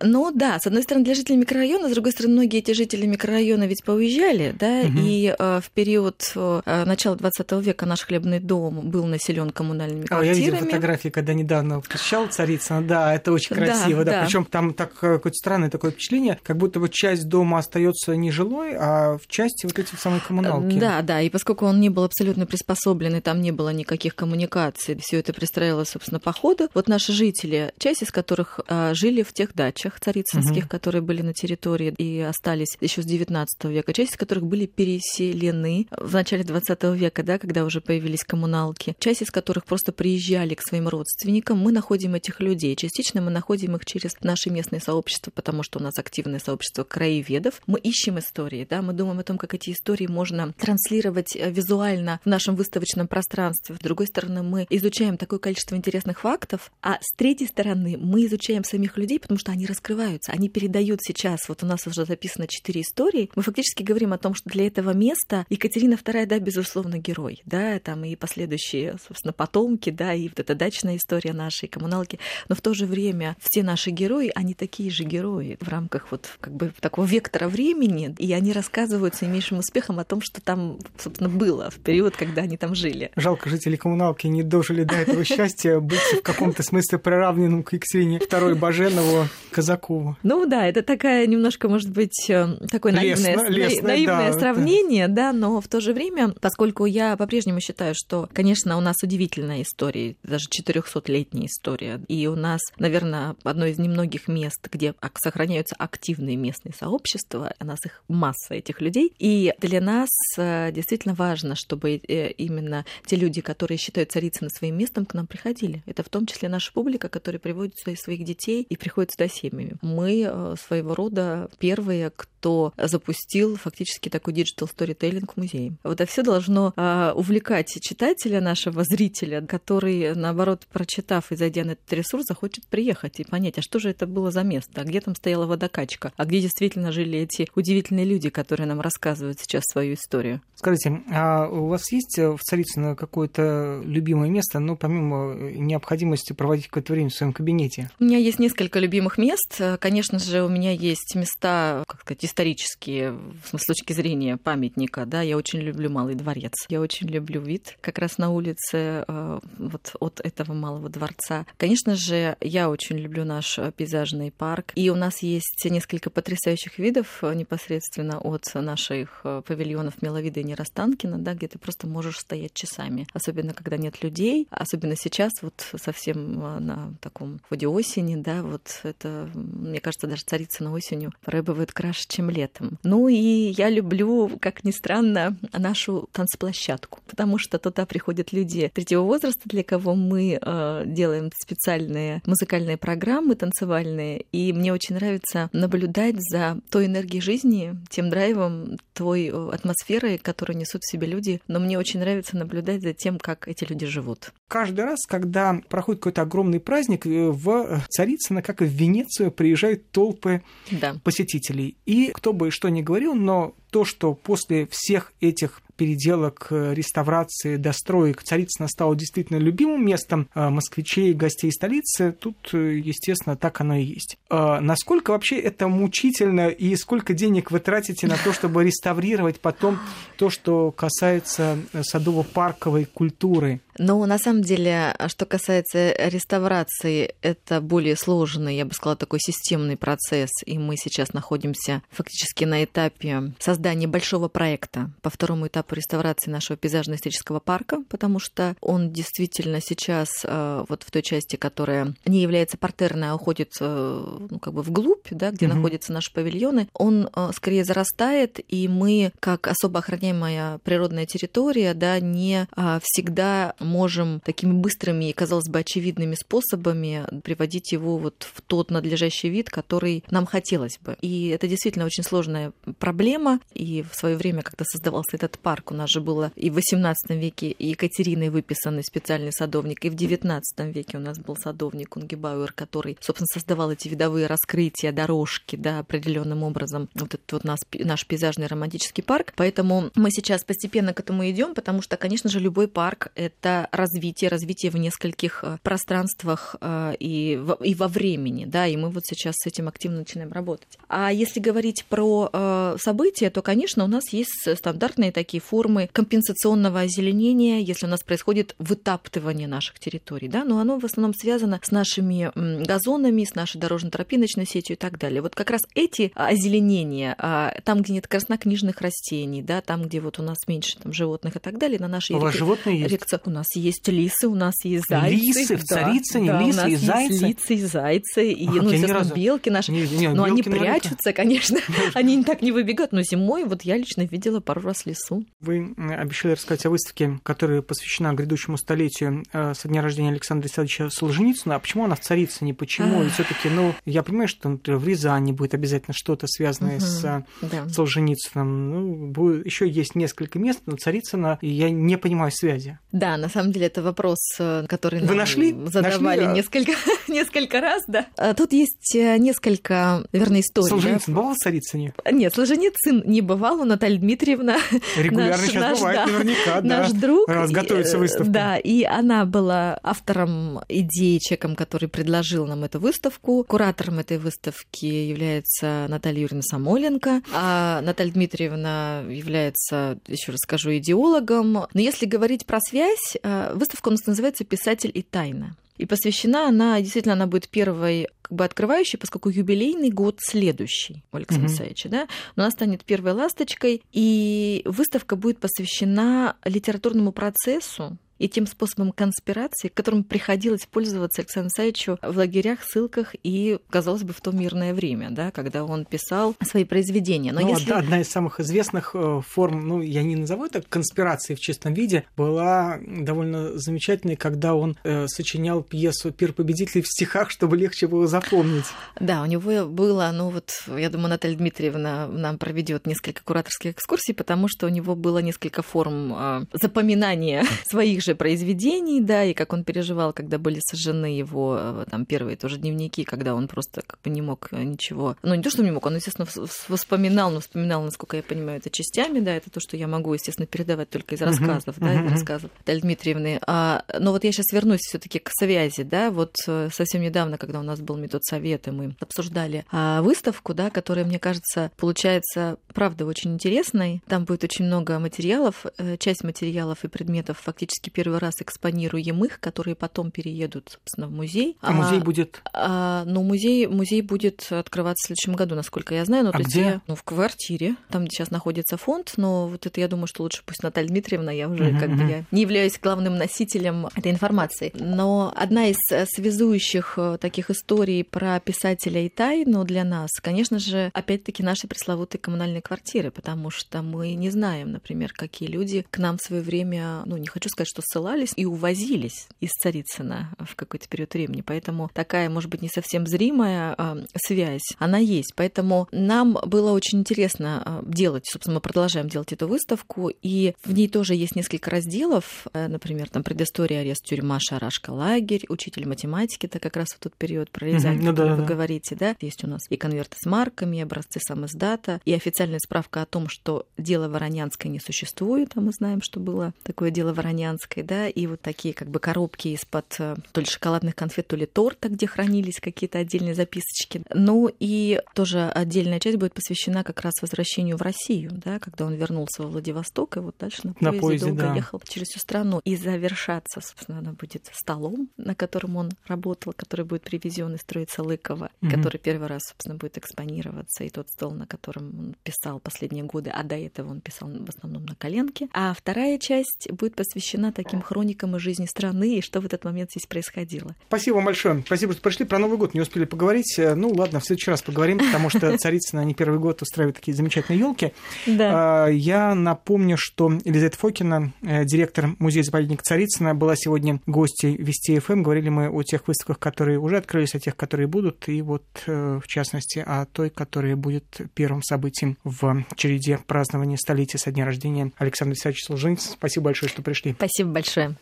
Ну 0.00 0.30
да, 0.30 0.58
с 0.58 0.66
одной 0.66 0.82
стороны, 0.82 1.04
для 1.04 1.14
жителей 1.14 1.38
микрорайона, 1.38 1.88
с 1.88 1.92
другой 1.92 2.12
стороны, 2.12 2.34
многие 2.34 2.58
эти 2.58 2.72
жители 2.72 3.06
микрорайона 3.06 3.64
ведь 3.64 3.82
поуезжали, 3.82 4.54
да, 4.58 4.82
угу. 4.82 4.98
и 4.98 5.34
э, 5.36 5.60
в 5.64 5.70
период 5.70 6.32
э, 6.34 6.84
начала 6.84 7.16
20 7.16 7.52
века 7.52 7.86
наш 7.86 8.02
хлебный 8.02 8.38
дом 8.38 8.90
был 8.90 9.06
населен 9.06 9.50
коммунальными 9.50 10.04
квартирами. 10.04 10.38
А, 10.38 10.38
я 10.38 10.50
видел 10.50 10.66
фотографии, 10.66 11.08
когда 11.08 11.32
недавно 11.32 11.80
посещал 11.80 12.26
Царицына, 12.26 12.82
да, 12.82 13.14
это 13.14 13.32
очень 13.32 13.56
красиво, 13.56 14.04
да, 14.04 14.12
да. 14.12 14.20
да. 14.20 14.24
причем 14.26 14.44
там 14.44 14.74
так 14.74 14.92
э, 15.00 15.14
какое-то 15.14 15.36
странное 15.36 15.70
такое 15.70 15.92
впечатление, 15.92 16.38
как 16.42 16.58
будто 16.58 16.78
бы 16.78 16.90
часть 16.90 17.26
дома 17.28 17.58
остается 17.58 18.16
не 18.16 18.30
жилой, 18.30 18.74
а 18.78 19.16
в 19.16 19.26
части 19.28 19.64
вот 19.64 19.78
этих 19.78 19.98
самых 19.98 20.26
коммуналки. 20.26 20.78
Да, 20.78 21.00
да, 21.00 21.22
и 21.22 21.30
поскольку 21.30 21.64
он 21.64 21.80
не 21.80 21.88
был 21.88 22.04
абсолютно 22.04 22.44
приспособлен, 22.44 23.16
и 23.16 23.20
там 23.20 23.40
не 23.40 23.50
было 23.50 23.70
никаких 23.70 24.14
коммуникаций, 24.14 24.98
все 25.00 25.20
это 25.20 25.32
пристраивалось, 25.32 25.88
собственно, 25.88 26.20
по 26.20 26.32
ходу, 26.32 26.68
вот 26.74 26.86
наши 26.86 27.12
жители, 27.12 27.72
часть 27.78 28.02
из 28.02 28.12
которых 28.12 28.60
э, 28.68 28.92
жили 28.92 29.22
в 29.22 29.32
тех 29.32 29.54
дачах, 29.54 29.85
дачах 29.86 30.00
царицынских, 30.00 30.64
угу. 30.64 30.68
которые 30.68 31.02
были 31.02 31.22
на 31.22 31.32
территории 31.32 31.94
и 31.96 32.20
остались 32.20 32.76
еще 32.80 33.02
с 33.02 33.06
XIX 33.06 33.46
века, 33.64 33.92
часть 33.92 34.12
из 34.12 34.16
которых 34.16 34.44
были 34.44 34.66
переселены 34.66 35.86
в 35.90 36.12
начале 36.14 36.42
XX 36.42 36.96
века, 36.96 37.22
да, 37.22 37.38
когда 37.38 37.64
уже 37.64 37.80
появились 37.80 38.24
коммуналки, 38.24 38.96
часть 38.98 39.22
из 39.22 39.30
которых 39.30 39.64
просто 39.64 39.92
приезжали 39.92 40.54
к 40.54 40.62
своим 40.62 40.88
родственникам. 40.88 41.58
Мы 41.58 41.72
находим 41.72 42.14
этих 42.14 42.40
людей. 42.40 42.76
Частично 42.76 43.20
мы 43.20 43.30
находим 43.30 43.76
их 43.76 43.84
через 43.84 44.12
наши 44.20 44.50
местные 44.50 44.80
сообщества, 44.80 45.30
потому 45.34 45.62
что 45.62 45.78
у 45.78 45.82
нас 45.82 45.98
активное 45.98 46.40
сообщество 46.40 46.84
краеведов. 46.84 47.60
Мы 47.66 47.78
ищем 47.78 48.18
истории, 48.18 48.66
да, 48.68 48.82
мы 48.82 48.92
думаем 48.92 49.20
о 49.20 49.22
том, 49.22 49.38
как 49.38 49.54
эти 49.54 49.70
истории 49.70 50.06
можно 50.06 50.52
транслировать 50.52 51.36
э, 51.36 51.50
визуально 51.50 52.20
в 52.24 52.28
нашем 52.28 52.56
выставочном 52.56 53.08
пространстве. 53.08 53.76
С 53.76 53.78
другой 53.78 54.06
стороны, 54.06 54.42
мы 54.42 54.66
изучаем 54.70 55.16
такое 55.16 55.38
количество 55.38 55.76
интересных 55.76 56.20
фактов, 56.20 56.72
а 56.82 56.98
с 57.00 57.14
третьей 57.16 57.46
стороны, 57.46 57.96
мы 57.98 58.26
изучаем 58.26 58.64
самих 58.64 58.96
людей, 58.96 59.18
потому 59.20 59.38
что 59.38 59.52
они 59.52 59.66
раскрываются, 59.76 60.32
они 60.32 60.48
передают 60.48 61.00
сейчас, 61.02 61.48
вот 61.48 61.62
у 61.62 61.66
нас 61.66 61.86
уже 61.86 62.06
записано 62.06 62.46
четыре 62.48 62.80
истории, 62.80 63.30
мы 63.36 63.42
фактически 63.42 63.82
говорим 63.82 64.12
о 64.12 64.18
том, 64.18 64.34
что 64.34 64.48
для 64.48 64.66
этого 64.66 64.92
места 64.92 65.44
Екатерина 65.50 65.94
II, 65.94 66.26
да, 66.26 66.38
безусловно, 66.38 66.98
герой, 66.98 67.42
да, 67.44 67.78
там 67.78 68.04
и 68.04 68.16
последующие, 68.16 68.96
собственно, 69.06 69.32
потомки, 69.32 69.90
да, 69.90 70.14
и 70.14 70.28
вот 70.28 70.40
эта 70.40 70.54
дачная 70.54 70.96
история 70.96 71.32
нашей 71.32 71.68
коммуналки, 71.68 72.18
но 72.48 72.54
в 72.54 72.60
то 72.60 72.72
же 72.72 72.86
время 72.86 73.36
все 73.40 73.62
наши 73.62 73.90
герои, 73.90 74.32
они 74.34 74.54
такие 74.54 74.90
же 74.90 75.04
герои 75.04 75.58
в 75.60 75.68
рамках 75.68 76.10
вот 76.10 76.26
как 76.40 76.54
бы 76.54 76.72
такого 76.80 77.04
вектора 77.04 77.48
времени, 77.48 78.14
и 78.18 78.32
они 78.32 78.52
рассказывают 78.52 79.14
с 79.14 79.20
наименьшим 79.20 79.58
успехом 79.58 79.98
о 79.98 80.04
том, 80.04 80.22
что 80.22 80.40
там, 80.40 80.78
собственно, 80.98 81.28
было 81.28 81.70
в 81.70 81.76
период, 81.76 82.16
когда 82.16 82.42
они 82.42 82.56
там 82.56 82.74
жили. 82.74 83.10
Жалко, 83.16 83.50
жители 83.50 83.76
коммуналки 83.76 84.26
не 84.26 84.42
дожили 84.42 84.84
до 84.84 84.94
этого 84.94 85.24
счастья 85.24 85.80
быть 85.80 86.00
в 86.00 86.22
каком-то 86.22 86.62
смысле 86.62 86.98
приравненным 86.98 87.62
к 87.62 87.74
Екатерине 87.74 88.18
II 88.18 88.54
Баженову, 88.54 89.28
Казакову. 89.66 90.16
Ну 90.22 90.46
да, 90.46 90.66
это 90.66 90.82
такая 90.82 91.26
немножко, 91.26 91.68
может 91.68 91.90
быть, 91.90 92.30
э, 92.30 92.56
такое 92.70 92.92
наивное, 92.92 93.32
лестно, 93.32 93.48
лестно, 93.48 93.88
наивное 93.88 94.32
да, 94.32 94.38
сравнение, 94.38 95.08
да. 95.08 95.32
да, 95.32 95.32
но 95.32 95.60
в 95.60 95.66
то 95.66 95.80
же 95.80 95.92
время, 95.92 96.28
поскольку 96.40 96.84
я 96.84 97.16
по-прежнему 97.16 97.60
считаю, 97.60 97.94
что, 97.96 98.28
конечно, 98.32 98.76
у 98.76 98.80
нас 98.80 98.96
удивительная 99.02 99.62
история, 99.62 100.14
даже 100.22 100.46
400-летняя 100.48 101.46
история, 101.46 102.00
и 102.06 102.28
у 102.28 102.36
нас, 102.36 102.60
наверное, 102.78 103.34
одно 103.42 103.66
из 103.66 103.78
немногих 103.78 104.28
мест, 104.28 104.68
где 104.70 104.94
сохраняются 105.16 105.74
активные 105.76 106.36
местные 106.36 106.72
сообщества, 106.72 107.52
у 107.60 107.64
нас 107.64 107.84
их 107.84 108.04
масса 108.06 108.54
этих 108.54 108.80
людей, 108.80 109.12
и 109.18 109.52
для 109.60 109.80
нас 109.80 110.10
э, 110.36 110.70
действительно 110.70 111.14
важно, 111.14 111.56
чтобы 111.56 111.96
э, 111.96 112.30
именно 112.32 112.84
те 113.04 113.16
люди, 113.16 113.40
которые 113.40 113.78
считают 113.78 114.12
Царицыно 114.12 114.48
своим 114.48 114.78
местом, 114.78 115.06
к 115.06 115.14
нам 115.14 115.26
приходили. 115.26 115.82
Это 115.86 116.04
в 116.04 116.08
том 116.08 116.26
числе 116.26 116.48
наша 116.48 116.72
публика, 116.72 117.08
которая 117.08 117.40
приводит 117.40 117.74
своих 117.78 118.24
детей 118.24 118.64
и 118.68 118.76
приходит 118.76 119.10
сюда 119.10 119.26
семьи 119.28 119.55
независимыми. 119.56 119.76
Мы 119.82 120.24
э, 120.26 120.54
своего 120.58 120.94
рода 120.94 121.48
первые, 121.58 122.10
кто 122.14 122.72
запустил 122.76 123.56
фактически 123.56 124.08
такой 124.08 124.32
digital 124.34 124.68
storytelling 124.68 125.34
в 125.34 125.36
музее. 125.36 125.72
Вот 125.82 126.00
это 126.00 126.10
все 126.10 126.22
должно 126.22 126.72
э, 126.76 127.12
увлекать 127.14 127.76
читателя, 127.80 128.40
нашего 128.40 128.84
зрителя, 128.84 129.40
который, 129.40 130.14
наоборот, 130.14 130.66
прочитав 130.72 131.32
и 131.32 131.36
зайдя 131.36 131.64
на 131.64 131.72
этот 131.72 131.92
ресурс, 131.92 132.24
захочет 132.26 132.66
приехать 132.66 133.20
и 133.20 133.24
понять, 133.24 133.58
а 133.58 133.62
что 133.62 133.78
же 133.78 133.90
это 133.90 134.06
было 134.06 134.30
за 134.30 134.42
место, 134.42 134.80
а 134.80 134.84
где 134.84 135.00
там 135.00 135.14
стояла 135.14 135.46
водокачка, 135.46 136.12
а 136.16 136.24
где 136.24 136.40
действительно 136.40 136.92
жили 136.92 137.18
эти 137.18 137.48
удивительные 137.54 138.04
люди, 138.04 138.30
которые 138.30 138.66
нам 138.66 138.80
рассказывают 138.80 139.40
сейчас 139.40 139.64
свою 139.64 139.94
историю. 139.94 140.40
Скажите, 140.54 141.02
а 141.12 141.48
у 141.48 141.66
вас 141.66 141.90
есть 141.92 142.18
в 142.18 142.38
Царицыно 142.38 142.94
какое-то 142.94 143.82
любимое 143.84 144.30
место, 144.30 144.58
ну, 144.58 144.76
помимо 144.76 145.34
необходимости 145.34 146.32
проводить 146.32 146.68
какое-то 146.68 146.92
время 146.92 147.10
в 147.10 147.14
своем 147.14 147.32
кабинете? 147.32 147.90
У 147.98 148.04
меня 148.04 148.18
есть 148.18 148.38
несколько 148.38 148.78
любимых 148.78 149.18
мест. 149.18 149.45
Конечно 149.78 150.18
же, 150.18 150.42
у 150.42 150.48
меня 150.48 150.72
есть 150.72 151.14
места, 151.14 151.84
как 151.86 152.00
сказать, 152.00 152.24
исторические, 152.24 153.12
в 153.12 153.48
смысле, 153.48 153.64
с 153.64 153.66
точки 153.66 153.92
зрения 153.92 154.36
памятника, 154.36 155.06
да, 155.06 155.22
я 155.22 155.36
очень 155.36 155.60
люблю 155.60 155.90
Малый 155.90 156.14
дворец. 156.14 156.52
Я 156.68 156.80
очень 156.80 157.08
люблю 157.08 157.40
вид 157.40 157.76
как 157.80 157.98
раз 157.98 158.18
на 158.18 158.30
улице 158.30 159.04
э, 159.06 159.40
вот 159.58 159.96
от 160.00 160.20
этого 160.20 160.52
Малого 160.52 160.88
дворца. 160.88 161.46
Конечно 161.56 161.96
же, 161.96 162.36
я 162.40 162.68
очень 162.70 162.98
люблю 162.98 163.24
наш 163.24 163.58
пейзажный 163.76 164.30
парк. 164.30 164.72
И 164.74 164.90
у 164.90 164.94
нас 164.94 165.22
есть 165.22 165.64
несколько 165.64 166.10
потрясающих 166.10 166.78
видов 166.78 167.22
непосредственно 167.22 168.18
от 168.18 168.44
наших 168.54 169.22
павильонов 169.22 170.02
Миловида 170.02 170.40
и 170.40 170.44
Нерастанкина, 170.44 171.18
да, 171.18 171.34
где 171.34 171.48
ты 171.48 171.58
просто 171.58 171.86
можешь 171.86 172.18
стоять 172.18 172.54
часами. 172.54 173.06
Особенно, 173.12 173.54
когда 173.54 173.76
нет 173.76 174.02
людей. 174.02 174.46
Особенно 174.50 174.96
сейчас, 174.96 175.32
вот 175.42 175.64
совсем 175.76 176.42
э, 176.44 176.58
на 176.60 176.94
таком 177.00 177.40
ходе 177.48 177.66
осени, 177.66 178.16
да, 178.16 178.42
вот 178.42 178.80
это, 178.82 179.28
мне 179.36 179.80
кажется, 179.80 180.06
даже 180.06 180.22
царица 180.22 180.64
на 180.64 180.72
осенью 180.72 181.12
порой 181.24 181.42
краше, 181.66 182.06
чем 182.08 182.30
летом. 182.30 182.78
Ну 182.82 183.08
и 183.08 183.14
я 183.56 183.70
люблю, 183.70 184.30
как 184.40 184.64
ни 184.64 184.70
странно, 184.70 185.36
нашу 185.52 186.08
танцплощадку, 186.12 187.00
потому 187.06 187.38
что 187.38 187.58
туда 187.58 187.86
приходят 187.86 188.32
люди 188.32 188.70
третьего 188.74 189.02
возраста, 189.02 189.42
для 189.44 189.62
кого 189.62 189.94
мы 189.94 190.38
э, 190.40 190.82
делаем 190.86 191.30
специальные 191.34 192.22
музыкальные 192.26 192.76
программы 192.76 193.34
танцевальные, 193.34 194.24
и 194.32 194.52
мне 194.52 194.72
очень 194.72 194.94
нравится 194.94 195.48
наблюдать 195.52 196.16
за 196.18 196.58
той 196.70 196.86
энергией 196.86 197.20
жизни, 197.20 197.74
тем 197.90 198.10
драйвом, 198.10 198.78
той 198.92 199.28
э, 199.28 199.50
атмосферой, 199.52 200.18
которую 200.18 200.56
несут 200.56 200.82
в 200.82 200.90
себе 200.90 201.06
люди, 201.06 201.40
но 201.48 201.60
мне 201.60 201.78
очень 201.78 202.00
нравится 202.00 202.36
наблюдать 202.36 202.82
за 202.82 202.92
тем, 202.92 203.18
как 203.18 203.48
эти 203.48 203.64
люди 203.64 203.86
живут. 203.86 204.32
Каждый 204.48 204.84
раз, 204.84 205.00
когда 205.06 205.60
проходит 205.68 206.00
какой-то 206.00 206.22
огромный 206.22 206.60
праздник, 206.60 207.06
э, 207.06 207.30
в 207.30 207.82
Царицыно, 207.88 208.42
как 208.42 208.62
и 208.62 208.64
в 208.64 208.70
Венецию, 208.70 209.32
приезжают 209.32 209.90
толпы 209.90 210.42
да. 210.70 210.94
посетителей. 211.02 211.76
И 211.84 212.10
кто 212.14 212.32
бы 212.32 212.50
что 212.50 212.68
ни 212.68 212.80
говорил, 212.80 213.14
но 213.14 213.54
то, 213.70 213.84
что 213.84 214.14
после 214.14 214.66
всех 214.70 215.12
этих 215.20 215.62
переделок, 215.76 216.48
э, 216.50 216.74
реставрации, 216.74 217.56
достроек 217.56 218.22
Царицыно 218.22 218.68
стало 218.68 218.96
действительно 218.96 219.38
любимым 219.38 219.84
местом 219.84 220.28
э, 220.34 220.48
москвичей 220.48 221.12
гостей 221.12 221.52
столицы, 221.52 222.12
тут, 222.12 222.36
э, 222.52 222.78
естественно, 222.78 223.36
так 223.36 223.60
оно 223.60 223.76
и 223.76 223.82
есть. 223.82 224.16
Насколько 224.30 225.12
вообще 225.12 225.38
это 225.38 225.68
мучительно 225.68 226.48
и 226.48 226.74
сколько 226.76 227.14
денег 227.14 227.50
вы 227.50 227.60
тратите 227.60 228.06
на 228.06 228.16
то, 228.16 228.32
чтобы 228.32 228.64
реставрировать 228.64 229.40
потом 229.40 229.78
то, 230.16 230.30
что 230.30 230.72
касается 230.72 231.58
садово-парковой 231.72 232.86
культуры? 232.86 233.60
Ну, 233.78 234.04
на 234.06 234.18
самом 234.18 234.42
деле, 234.42 234.96
что 235.08 235.26
касается 235.26 235.92
реставрации, 236.08 237.14
это 237.20 237.60
более 237.60 237.96
сложный, 237.96 238.56
я 238.56 238.64
бы 238.64 238.72
сказала, 238.72 238.96
такой 238.96 239.20
системный 239.20 239.76
процесс, 239.76 240.30
и 240.44 240.58
мы 240.58 240.76
сейчас 240.76 241.12
находимся 241.12 241.82
фактически 241.90 242.44
на 242.44 242.64
этапе 242.64 243.32
создания 243.38 243.86
большого 243.86 244.28
проекта 244.28 244.90
по 245.02 245.10
второму 245.10 245.46
этапу 245.46 245.65
реставрации 245.74 246.30
нашего 246.30 246.56
пейзажно-исторического 246.56 247.40
парка, 247.40 247.82
потому 247.88 248.18
что 248.18 248.56
он 248.60 248.92
действительно 248.92 249.60
сейчас 249.60 250.08
э, 250.24 250.64
вот 250.68 250.82
в 250.82 250.90
той 250.90 251.02
части, 251.02 251.36
которая 251.36 251.94
не 252.06 252.22
является 252.22 252.56
партерной, 252.56 253.10
а 253.10 253.14
уходит 253.14 253.52
э, 253.60 254.18
ну, 254.30 254.38
как 254.38 254.54
бы 254.54 254.62
вглубь, 254.62 255.06
да, 255.10 255.30
где 255.30 255.46
mm-hmm. 255.46 255.54
находятся 255.54 255.92
наши 255.92 256.12
павильоны, 256.12 256.68
он 256.72 257.08
э, 257.14 257.30
скорее 257.34 257.64
зарастает, 257.64 258.40
и 258.48 258.68
мы, 258.68 259.12
как 259.20 259.46
особо 259.46 259.80
охраняемая 259.80 260.58
природная 260.58 261.06
территория, 261.06 261.74
да, 261.74 262.00
не 262.00 262.46
всегда 262.82 263.54
можем 263.58 264.20
такими 264.20 264.52
быстрыми 264.52 265.10
и, 265.10 265.12
казалось 265.12 265.48
бы, 265.48 265.58
очевидными 265.58 266.14
способами 266.14 267.04
приводить 267.22 267.72
его 267.72 267.98
вот 267.98 268.26
в 268.34 268.40
тот 268.42 268.70
надлежащий 268.70 269.28
вид, 269.28 269.50
который 269.50 270.04
нам 270.10 270.26
хотелось 270.26 270.78
бы. 270.78 270.96
И 271.00 271.28
это 271.28 271.48
действительно 271.48 271.84
очень 271.84 272.04
сложная 272.04 272.52
проблема. 272.78 273.40
И 273.54 273.84
в 273.90 273.94
свое 273.96 274.16
время, 274.16 274.42
когда 274.42 274.64
создавался 274.64 275.16
этот 275.16 275.38
парк, 275.38 275.55
у 275.70 275.74
нас 275.74 275.90
же 275.90 276.00
было 276.00 276.32
и 276.36 276.50
в 276.50 276.58
XVIII 276.58 276.94
веке 277.10 277.54
Екатериной 277.58 278.30
выписанный 278.30 278.82
специальный 278.84 279.32
садовник, 279.32 279.84
и 279.84 279.90
в 279.90 279.94
XIX 279.94 280.40
веке 280.72 280.98
у 280.98 281.00
нас 281.00 281.18
был 281.18 281.36
садовник 281.36 281.96
Унгебауэр, 281.96 282.52
который, 282.52 282.96
собственно, 283.00 283.26
создавал 283.32 283.72
эти 283.72 283.88
видовые 283.88 284.26
раскрытия, 284.26 284.92
дорожки, 284.92 285.56
да, 285.56 285.80
определенным 285.80 286.42
образом. 286.42 286.88
Вот 286.94 287.14
этот 287.14 287.32
вот 287.32 287.44
наш, 287.44 287.60
наш 287.72 288.06
пейзажный 288.06 288.46
романтический 288.46 289.02
парк. 289.02 289.32
Поэтому 289.36 289.90
мы 289.94 290.10
сейчас 290.10 290.44
постепенно 290.44 290.92
к 290.92 291.00
этому 291.00 291.28
идем, 291.28 291.54
потому 291.54 291.82
что, 291.82 291.96
конечно 291.96 292.30
же, 292.30 292.40
любой 292.40 292.68
парк— 292.68 293.08
это 293.14 293.68
развитие, 293.72 294.30
развитие 294.30 294.70
в 294.70 294.76
нескольких 294.76 295.40
э, 295.42 295.58
пространствах 295.62 296.56
э, 296.60 296.94
и, 296.98 297.40
и 297.62 297.74
во 297.74 297.88
времени, 297.88 298.44
да, 298.44 298.66
и 298.66 298.76
мы 298.76 298.90
вот 298.90 299.04
сейчас 299.04 299.34
с 299.38 299.46
этим 299.46 299.68
активно 299.68 299.98
начинаем 299.98 300.32
работать. 300.32 300.78
А 300.88 301.12
если 301.12 301.40
говорить 301.40 301.84
про 301.88 302.30
э, 302.32 302.76
события, 302.78 303.30
то, 303.30 303.42
конечно, 303.42 303.84
у 303.84 303.88
нас 303.88 304.12
есть 304.12 304.48
стандартные 304.56 305.12
такие 305.12 305.40
формы 305.48 305.88
компенсационного 305.92 306.80
озеленения, 306.80 307.60
если 307.60 307.86
у 307.86 307.88
нас 307.88 308.02
происходит 308.02 308.54
вытаптывание 308.58 309.48
наших 309.48 309.78
территорий, 309.78 310.28
да, 310.28 310.44
но 310.44 310.58
оно 310.58 310.78
в 310.78 310.84
основном 310.84 311.14
связано 311.14 311.60
с 311.62 311.70
нашими 311.70 312.30
газонами, 312.64 313.24
с 313.24 313.34
нашей 313.34 313.58
дорожно-тропиночной 313.60 314.46
сетью 314.46 314.76
и 314.76 314.78
так 314.78 314.98
далее. 314.98 315.22
Вот 315.22 315.34
как 315.34 315.50
раз 315.50 315.62
эти 315.74 316.12
озеленения, 316.14 317.14
а, 317.18 317.54
там, 317.64 317.82
где 317.82 317.92
нет 317.94 318.06
краснокнижных 318.06 318.80
растений, 318.80 319.42
да, 319.42 319.60
там, 319.60 319.82
где 319.82 320.00
вот 320.00 320.18
у 320.18 320.22
нас 320.22 320.38
меньше 320.46 320.78
там, 320.78 320.92
животных 320.92 321.36
и 321.36 321.38
так 321.38 321.58
далее, 321.58 321.78
на 321.78 321.88
нашей 321.88 322.16
у 322.16 322.18
вас 322.18 322.34
животные 322.34 322.80
есть? 322.80 322.96
у 323.24 323.30
нас 323.30 323.46
есть 323.54 323.86
лисы, 323.88 324.28
у 324.28 324.34
нас 324.34 324.54
есть 324.64 324.84
зайцы. 324.88 325.16
Лисы 325.16 325.56
в 325.56 325.62
Царицыне, 325.62 326.32
да, 326.32 326.42
лисы 326.42 326.70
и 326.70 326.76
зайцы? 326.76 327.26
Лисы 327.26 327.54
и 327.54 327.64
зайцы, 327.64 328.32
и, 328.32 328.46
а, 328.46 328.50
ну, 328.50 328.70
естественно, 328.70 329.14
белки 329.14 329.50
наши. 329.50 329.72
Не, 329.72 329.86
не, 329.86 330.08
но 330.08 330.26
белки 330.26 330.42
они 330.48 330.58
прячутся, 330.58 331.12
конечно, 331.12 331.58
они 331.94 332.22
так 332.24 332.42
не 332.42 332.52
выбегают, 332.52 332.92
но 332.92 333.02
зимой 333.02 333.44
вот 333.44 333.62
я 333.62 333.76
лично 333.76 334.02
видела 334.02 334.40
пару 334.40 334.62
раз 334.62 334.86
лису. 334.86 335.24
Вы 335.40 335.74
обещали 335.76 336.32
рассказать 336.32 336.64
о 336.64 336.70
выставке, 336.70 337.20
которая 337.22 337.60
посвящена 337.60 338.14
грядущему 338.14 338.56
столетию 338.56 339.22
э, 339.34 339.52
со 339.52 339.68
дня 339.68 339.82
рождения 339.82 340.08
Александра 340.08 340.46
Александровича 340.46 340.88
Солженицына. 340.88 341.56
А 341.56 341.58
почему 341.58 341.84
она 341.84 341.94
в 341.94 342.00
Царицыне? 342.00 342.54
Почему? 342.54 343.02
И 343.02 343.10
все 343.10 343.22
таки 343.22 343.50
ну, 343.50 343.74
я 343.84 344.02
понимаю, 344.02 344.28
что 344.28 344.48
например, 344.48 344.78
в 344.78 344.88
Рязани 344.88 345.32
будет 345.32 345.52
обязательно 345.52 345.92
что-то 345.94 346.26
связанное 346.26 346.80
с 346.80 347.04
э, 347.04 347.22
да. 347.42 347.68
Солженицыным. 347.68 348.70
Ну, 348.70 349.06
будет... 349.08 349.44
еще 349.44 349.68
есть 349.68 349.94
несколько 349.94 350.38
мест, 350.38 350.60
но 350.64 350.76
Царицына, 350.76 351.38
я 351.42 351.68
не 351.68 351.98
понимаю 351.98 352.32
связи. 352.32 352.78
Да, 352.90 353.18
на 353.18 353.28
самом 353.28 353.52
деле 353.52 353.66
это 353.66 353.82
вопрос, 353.82 354.18
э, 354.38 354.64
который 354.66 355.02
Вы 355.02 355.14
нашли? 355.14 355.52
задавали 355.66 356.24
нашли? 356.24 356.34
несколько, 356.34 356.72
несколько 357.08 357.60
раз, 357.60 357.82
да. 357.86 358.06
А 358.16 358.32
тут 358.32 358.54
есть 358.54 358.94
несколько, 358.94 360.06
наверное, 360.12 360.40
историй. 360.40 360.70
Солженицын 360.70 361.12
да? 361.12 361.20
бывал 361.20 361.34
в 361.34 361.36
Царицыне? 361.36 361.92
Нет, 362.10 362.34
Солженицын 362.34 363.02
не 363.04 363.20
бывал, 363.20 363.60
у 363.60 363.64
Наталья 363.64 363.98
Дмитриевна. 363.98 364.56
Регулярно 364.96 365.25
наш, 365.30 365.40
сейчас 365.40 365.62
наш, 365.62 365.78
бывает, 365.78 365.96
да, 365.96 366.06
наверняка, 366.06 366.60
да. 366.60 366.78
Наш 366.80 366.92
друг. 366.92 367.28
Раз 367.28 367.50
готовится 367.50 367.98
выставка. 367.98 368.30
Да, 368.30 368.56
и 368.56 368.84
она 368.84 369.24
была 369.24 369.78
автором 369.82 370.60
идеи, 370.68 371.18
человеком, 371.18 371.56
который 371.56 371.88
предложил 371.88 372.46
нам 372.46 372.64
эту 372.64 372.80
выставку. 372.80 373.44
Куратором 373.44 373.98
этой 373.98 374.18
выставки 374.18 374.86
является 374.86 375.86
Наталья 375.88 376.20
Юрьевна 376.20 376.42
Самоленко, 376.42 377.22
а 377.32 377.80
Наталья 377.82 378.12
Дмитриевна 378.12 379.04
является, 379.08 379.98
еще 380.06 380.32
раз 380.32 380.40
скажу, 380.40 380.76
идеологом. 380.76 381.52
Но 381.52 381.80
если 381.80 382.06
говорить 382.06 382.46
про 382.46 382.60
связь, 382.60 383.16
э, 383.22 383.52
выставка 383.54 383.88
у 383.88 383.92
нас 383.92 384.06
называется 384.06 384.44
«Писатель 384.44 384.90
и 384.92 385.02
тайна». 385.02 385.56
И 385.78 385.86
посвящена 385.86 386.48
она, 386.48 386.80
действительно, 386.80 387.14
она 387.14 387.26
будет 387.26 387.48
первой 387.48 388.08
как 388.22 388.32
бы 388.32 388.44
открывающей, 388.44 388.98
поскольку 388.98 389.28
юбилейный 389.28 389.90
год 389.90 390.18
следующий 390.20 391.04
у 391.12 391.16
Александра 391.16 391.48
mm-hmm. 391.48 391.54
Исаевича, 391.54 391.88
да, 391.88 392.08
но 392.34 392.42
она 392.42 392.50
станет 392.50 392.84
первой 392.84 393.12
ласточкой, 393.12 393.82
и 393.92 394.62
выставка 394.64 395.14
будет 395.14 395.38
посвящена 395.38 396.36
литературному 396.44 397.12
процессу 397.12 397.96
и 398.18 398.28
тем 398.28 398.46
способом 398.46 398.92
конспирации, 398.92 399.68
которым 399.68 400.04
приходилось 400.04 400.66
пользоваться 400.66 401.22
Александру 401.22 401.50
Саевичу 401.54 401.98
в 402.02 402.16
лагерях, 402.16 402.60
ссылках 402.62 403.14
и, 403.22 403.58
казалось 403.70 404.02
бы, 404.02 404.12
в 404.12 404.20
то 404.20 404.32
мирное 404.32 404.74
время, 404.74 405.10
да, 405.10 405.30
когда 405.30 405.64
он 405.64 405.84
писал 405.84 406.34
свои 406.42 406.64
произведения. 406.64 407.32
Но 407.32 407.40
ну, 407.40 407.50
если... 407.50 407.72
Одна 407.72 408.00
из 408.00 408.08
самых 408.08 408.40
известных 408.40 408.92
э, 408.94 409.20
форм, 409.26 409.68
ну, 409.68 409.80
я 409.82 410.02
не 410.02 410.16
назову 410.16 410.46
это 410.46 410.62
конспирации 410.62 411.34
в 411.34 411.40
чистом 411.40 411.74
виде, 411.74 412.04
была 412.16 412.78
довольно 412.86 413.58
замечательной, 413.58 414.16
когда 414.16 414.54
он 414.54 414.76
э, 414.84 415.06
сочинял 415.08 415.62
пьесу 415.62 416.12
«Пир 416.12 416.32
победителей» 416.32 416.82
в 416.82 416.88
стихах, 416.88 417.30
чтобы 417.30 417.56
легче 417.56 417.86
было 417.86 418.06
запомнить. 418.06 418.64
Да, 418.98 419.22
у 419.22 419.26
него 419.26 419.66
было, 419.66 420.10
ну 420.12 420.30
вот, 420.30 420.50
я 420.66 420.88
думаю, 420.90 421.10
Наталья 421.10 421.36
Дмитриевна 421.36 422.06
нам 422.06 422.38
проведет 422.38 422.86
несколько 422.86 423.22
кураторских 423.22 423.72
экскурсий, 423.72 424.14
потому 424.14 424.48
что 424.48 424.66
у 424.66 424.70
него 424.70 424.94
было 424.94 425.18
несколько 425.18 425.62
форм 425.62 426.14
э, 426.14 426.44
запоминания 426.52 427.44
своих 427.68 428.02
же 428.06 428.14
произведений, 428.14 429.00
да, 429.00 429.24
и 429.24 429.34
как 429.34 429.52
он 429.52 429.64
переживал, 429.64 430.12
когда 430.12 430.38
были 430.38 430.60
сожжены 430.60 431.06
его 431.06 431.56
э, 431.58 431.84
там 431.90 432.06
первые 432.06 432.36
тоже 432.36 432.56
дневники, 432.58 433.04
когда 433.04 433.34
он 433.34 433.48
просто 433.48 433.82
как 433.82 434.00
бы 434.02 434.10
не 434.10 434.22
мог 434.22 434.48
э, 434.52 434.62
ничего, 434.62 435.16
ну 435.22 435.34
не 435.34 435.42
то, 435.42 435.50
что 435.50 435.62
не 435.62 435.70
мог, 435.70 435.84
он, 435.84 435.96
естественно, 435.96 436.26
воспоминал, 436.68 437.30
но 437.30 437.40
вспоминал, 437.40 437.82
насколько 437.82 438.16
я 438.16 438.22
понимаю, 438.22 438.58
это 438.58 438.70
частями, 438.70 439.20
да, 439.20 439.34
это 439.34 439.50
то, 439.50 439.60
что 439.60 439.76
я 439.76 439.86
могу, 439.86 440.14
естественно, 440.14 440.46
передавать 440.46 440.88
только 440.88 441.14
из 441.14 441.22
рассказов, 441.22 441.76
uh-huh, 441.78 441.84
да, 441.84 442.06
из 442.06 442.12
рассказов 442.12 442.50
Натальи 442.58 442.80
Дмитриевны. 442.80 443.40
А, 443.46 443.84
но 443.98 444.12
вот 444.12 444.24
я 444.24 444.32
сейчас 444.32 444.52
вернусь 444.52 444.80
все 444.80 444.98
таки 444.98 445.18
к 445.18 445.30
связи, 445.32 445.82
да, 445.82 446.10
вот 446.10 446.36
э, 446.46 446.70
совсем 446.72 447.02
недавно, 447.02 447.38
когда 447.38 447.60
у 447.60 447.62
нас 447.62 447.80
был 447.80 447.96
метод 447.96 448.24
совета, 448.24 448.72
мы 448.72 448.94
обсуждали 449.00 449.64
а, 449.72 450.02
выставку, 450.02 450.54
да, 450.54 450.70
которая, 450.70 451.04
мне 451.04 451.18
кажется, 451.18 451.70
получается, 451.76 452.58
правда, 452.72 453.04
очень 453.04 453.34
интересной. 453.34 454.02
Там 454.06 454.24
будет 454.24 454.44
очень 454.44 454.64
много 454.64 454.98
материалов, 454.98 455.66
часть 455.98 456.24
материалов 456.24 456.84
и 456.84 456.88
предметов 456.88 457.38
фактически 457.42 457.90
первый 457.96 458.18
раз 458.18 458.42
экспонируемых, 458.42 459.40
которые 459.40 459.74
потом 459.74 460.10
переедут, 460.10 460.68
собственно, 460.74 461.06
в 461.06 461.12
музей. 461.12 461.56
А 461.62 461.72
музей 461.72 461.98
будет? 461.98 462.42
А, 462.52 463.04
ну, 463.06 463.22
музей, 463.22 463.66
музей 463.66 464.02
будет 464.02 464.46
открываться 464.50 465.04
в 465.04 465.06
следующем 465.06 465.32
году, 465.32 465.54
насколько 465.54 465.94
я 465.94 466.04
знаю. 466.04 466.24
Ну, 466.24 466.30
а 466.34 466.38
где? 466.38 466.60
Я, 466.60 466.80
ну, 466.86 466.94
в 466.94 467.02
квартире. 467.04 467.76
Там 467.88 468.04
где 468.04 468.16
сейчас 468.16 468.30
находится 468.30 468.76
фонд, 468.76 469.14
но 469.16 469.48
вот 469.48 469.64
это, 469.64 469.80
я 469.80 469.88
думаю, 469.88 470.08
что 470.08 470.24
лучше 470.24 470.42
пусть 470.44 470.62
Наталья 470.62 470.88
Дмитриевна, 470.88 471.32
я 471.32 471.48
уже 471.48 471.70
uh-huh, 471.70 471.80
как 471.80 471.96
бы 471.96 472.02
я 472.02 472.24
не 472.30 472.42
являюсь 472.42 472.78
главным 472.78 473.16
носителем 473.16 473.86
этой 473.94 474.12
информации. 474.12 474.72
Но 474.74 475.32
одна 475.34 475.68
из 475.68 475.76
э, 475.90 476.04
связующих 476.06 476.94
э, 476.98 477.16
таких 477.18 477.48
историй 477.48 478.04
про 478.04 478.38
писателя 478.40 479.00
и 479.00 479.08
тайну 479.08 479.64
для 479.64 479.84
нас, 479.84 480.10
конечно 480.20 480.58
же, 480.58 480.90
опять-таки 480.92 481.42
наши 481.42 481.66
пресловутые 481.66 482.20
коммунальные 482.20 482.60
квартиры, 482.60 483.10
потому 483.10 483.48
что 483.48 483.80
мы 483.80 484.12
не 484.12 484.28
знаем, 484.28 484.72
например, 484.72 485.14
какие 485.14 485.48
люди 485.48 485.86
к 485.90 485.96
нам 485.96 486.18
в 486.18 486.22
свое 486.22 486.42
время, 486.42 487.02
ну, 487.06 487.16
не 487.16 487.26
хочу 487.26 487.48
сказать, 487.48 487.68
что 487.68 487.82
ссылались 487.86 488.32
и 488.36 488.44
увозились 488.44 489.28
из 489.40 489.50
Царицына 489.50 490.34
в 490.38 490.54
какой-то 490.56 490.88
период 490.88 491.14
времени. 491.14 491.42
Поэтому 491.42 491.90
такая, 491.92 492.28
может 492.28 492.50
быть, 492.50 492.62
не 492.62 492.68
совсем 492.68 493.06
зримая 493.06 493.74
э, 493.76 494.04
связь, 494.16 494.74
она 494.78 494.98
есть. 494.98 495.34
Поэтому 495.36 495.88
нам 495.92 496.38
было 496.46 496.72
очень 496.72 497.00
интересно 497.00 497.62
э, 497.64 497.82
делать, 497.86 498.24
собственно, 498.26 498.56
мы 498.56 498.60
продолжаем 498.60 499.08
делать 499.08 499.32
эту 499.32 499.48
выставку, 499.48 500.10
и 500.22 500.54
в 500.64 500.72
ней 500.72 500.88
тоже 500.88 501.14
есть 501.14 501.36
несколько 501.36 501.70
разделов, 501.70 502.46
э, 502.52 502.68
например, 502.68 503.08
там 503.08 503.22
предыстория, 503.22 503.80
арест, 503.80 504.04
тюрьма, 504.04 504.38
шарашка, 504.40 504.90
лагерь, 504.90 505.44
учитель 505.48 505.86
математики, 505.88 506.46
это 506.46 506.58
как 506.58 506.76
раз 506.76 506.88
в 506.88 506.98
тот 506.98 507.14
период 507.14 507.50
про 507.50 507.66
Рязань, 507.66 507.98
mm-hmm, 507.98 508.04
ну, 508.04 508.12
да, 508.12 508.34
вы 508.34 508.42
да. 508.42 508.48
говорите, 508.48 508.96
да. 508.96 509.16
Есть 509.20 509.44
у 509.44 509.48
нас 509.48 509.62
и 509.70 509.76
конверты 509.76 510.16
с 510.18 510.26
марками, 510.26 510.80
образцы 510.80 511.20
самоздата, 511.20 512.00
и 512.04 512.14
официальная 512.14 512.58
справка 512.58 513.02
о 513.02 513.06
том, 513.06 513.28
что 513.28 513.66
дело 513.78 514.08
Воронянское 514.08 514.70
не 514.70 514.80
существует, 514.80 515.52
а 515.54 515.60
мы 515.60 515.72
знаем, 515.72 516.00
что 516.02 516.20
было 516.20 516.52
такое 516.62 516.90
дело 516.90 517.12
Воронянское, 517.12 517.75
да, 517.82 518.08
и 518.08 518.26
вот 518.26 518.40
такие 518.40 518.74
как 518.74 518.88
бы 518.88 518.98
коробки 518.98 519.48
из-под 519.48 519.96
э, 519.98 520.16
то 520.32 520.40
ли 520.40 520.46
шоколадных 520.46 520.94
конфет, 520.94 521.28
то 521.28 521.36
ли 521.36 521.46
торта, 521.46 521.88
где 521.88 522.06
хранились 522.06 522.60
какие-то 522.60 522.98
отдельные 522.98 523.34
записочки. 523.34 524.02
Ну 524.12 524.50
и 524.58 525.00
тоже 525.14 525.48
отдельная 525.48 526.00
часть 526.00 526.16
будет 526.16 526.32
посвящена 526.34 526.84
как 526.84 527.00
раз 527.02 527.14
возвращению 527.20 527.76
в 527.76 527.82
Россию, 527.82 528.30
да, 528.32 528.58
когда 528.58 528.86
он 528.86 528.94
вернулся 528.94 529.42
во 529.42 529.48
Владивосток 529.48 530.16
и 530.16 530.20
вот 530.20 530.36
дальше 530.38 530.60
на 530.64 530.72
поезде, 530.72 530.90
на 530.90 531.00
поезде 531.00 531.26
долго 531.26 531.42
да. 531.42 531.54
ехал 531.54 531.80
через 531.86 532.08
всю 532.08 532.20
страну. 532.20 532.60
И 532.64 532.76
завершаться, 532.76 533.60
собственно, 533.60 533.98
она 533.98 534.12
будет 534.12 534.50
столом, 534.52 535.10
на 535.16 535.34
котором 535.34 535.76
он 535.76 535.90
работал, 536.06 536.52
который 536.52 536.86
будет 536.86 537.02
привезен 537.02 537.54
из 537.54 537.62
строится 537.66 538.04
Лыкова, 538.04 538.50
угу. 538.62 538.70
который 538.70 538.98
первый 538.98 539.26
раз, 539.26 539.42
собственно, 539.48 539.74
будет 539.74 539.98
экспонироваться, 539.98 540.84
и 540.84 540.88
тот 540.88 541.08
стол, 541.10 541.32
на 541.32 541.46
котором 541.46 541.98
он 541.98 542.16
писал 542.22 542.60
последние 542.60 543.02
годы, 543.02 543.30
а 543.30 543.42
до 543.42 543.56
этого 543.56 543.90
он 543.90 544.00
писал 544.00 544.28
в 544.28 544.48
основном 544.48 544.86
на 544.86 544.94
коленке. 544.94 545.48
А 545.52 545.74
вторая 545.74 546.18
часть 546.18 546.70
будет 546.70 546.94
посвящена 546.94 547.52
таким 547.52 547.65
хроникам 547.82 548.36
и 548.36 548.38
жизни 548.38 548.66
страны, 548.66 549.16
и 549.16 549.22
что 549.22 549.40
в 549.40 549.46
этот 549.46 549.64
момент 549.64 549.90
здесь 549.90 550.06
происходило. 550.06 550.74
Спасибо 550.88 551.16
вам 551.16 551.26
большое. 551.26 551.62
Спасибо, 551.64 551.92
что 551.92 552.02
пришли. 552.02 552.24
Про 552.24 552.38
Новый 552.38 552.58
год 552.58 552.74
не 552.74 552.80
успели 552.80 553.04
поговорить. 553.04 553.58
Ну 553.58 553.88
ладно, 553.90 554.20
в 554.20 554.24
следующий 554.24 554.50
раз 554.50 554.62
поговорим, 554.62 554.98
потому 554.98 555.30
что 555.30 555.56
Царицына 555.58 556.04
не 556.04 556.14
первый 556.14 556.38
год 556.38 556.62
устраивает 556.62 556.96
такие 556.96 557.14
замечательные 557.14 557.60
елки. 557.60 557.92
Да. 558.26 558.84
А, 558.84 558.88
я 558.88 559.34
напомню, 559.34 559.96
что 559.98 560.30
Елизавета 560.44 560.78
Фокина, 560.78 561.32
э, 561.42 561.64
директор 561.64 562.10
музея-заповедника 562.18 562.82
Царицына, 562.82 563.34
была 563.34 563.54
сегодня 563.56 564.00
гостьей 564.06 564.56
Вести 564.56 564.98
ФМ. 564.98 565.22
Говорили 565.22 565.48
мы 565.48 565.68
о 565.68 565.82
тех 565.82 566.06
выставках, 566.08 566.38
которые 566.38 566.78
уже 566.78 566.96
открылись, 566.96 567.34
о 567.34 567.40
тех, 567.40 567.56
которые 567.56 567.86
будут, 567.86 568.28
и 568.28 568.42
вот 568.42 568.64
э, 568.86 569.20
в 569.22 569.26
частности 569.26 569.82
о 569.86 570.06
той, 570.06 570.30
которая 570.30 570.76
будет 570.76 571.20
первым 571.34 571.62
событием 571.62 572.18
в 572.24 572.64
череде 572.76 573.18
празднования 573.26 573.76
столетия 573.76 574.18
со 574.18 574.30
дня 574.30 574.44
рождения 574.44 574.92
Александра 574.96 575.32
Александровича 575.32 575.66
Солженицына. 575.66 576.12
Спасибо 576.14 576.44
большое, 576.44 576.70
что 576.70 576.82
пришли. 576.82 577.14
Спасибо 577.14 577.50
большое. 577.56 577.96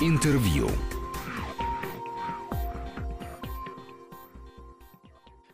Интервью. 0.00 0.70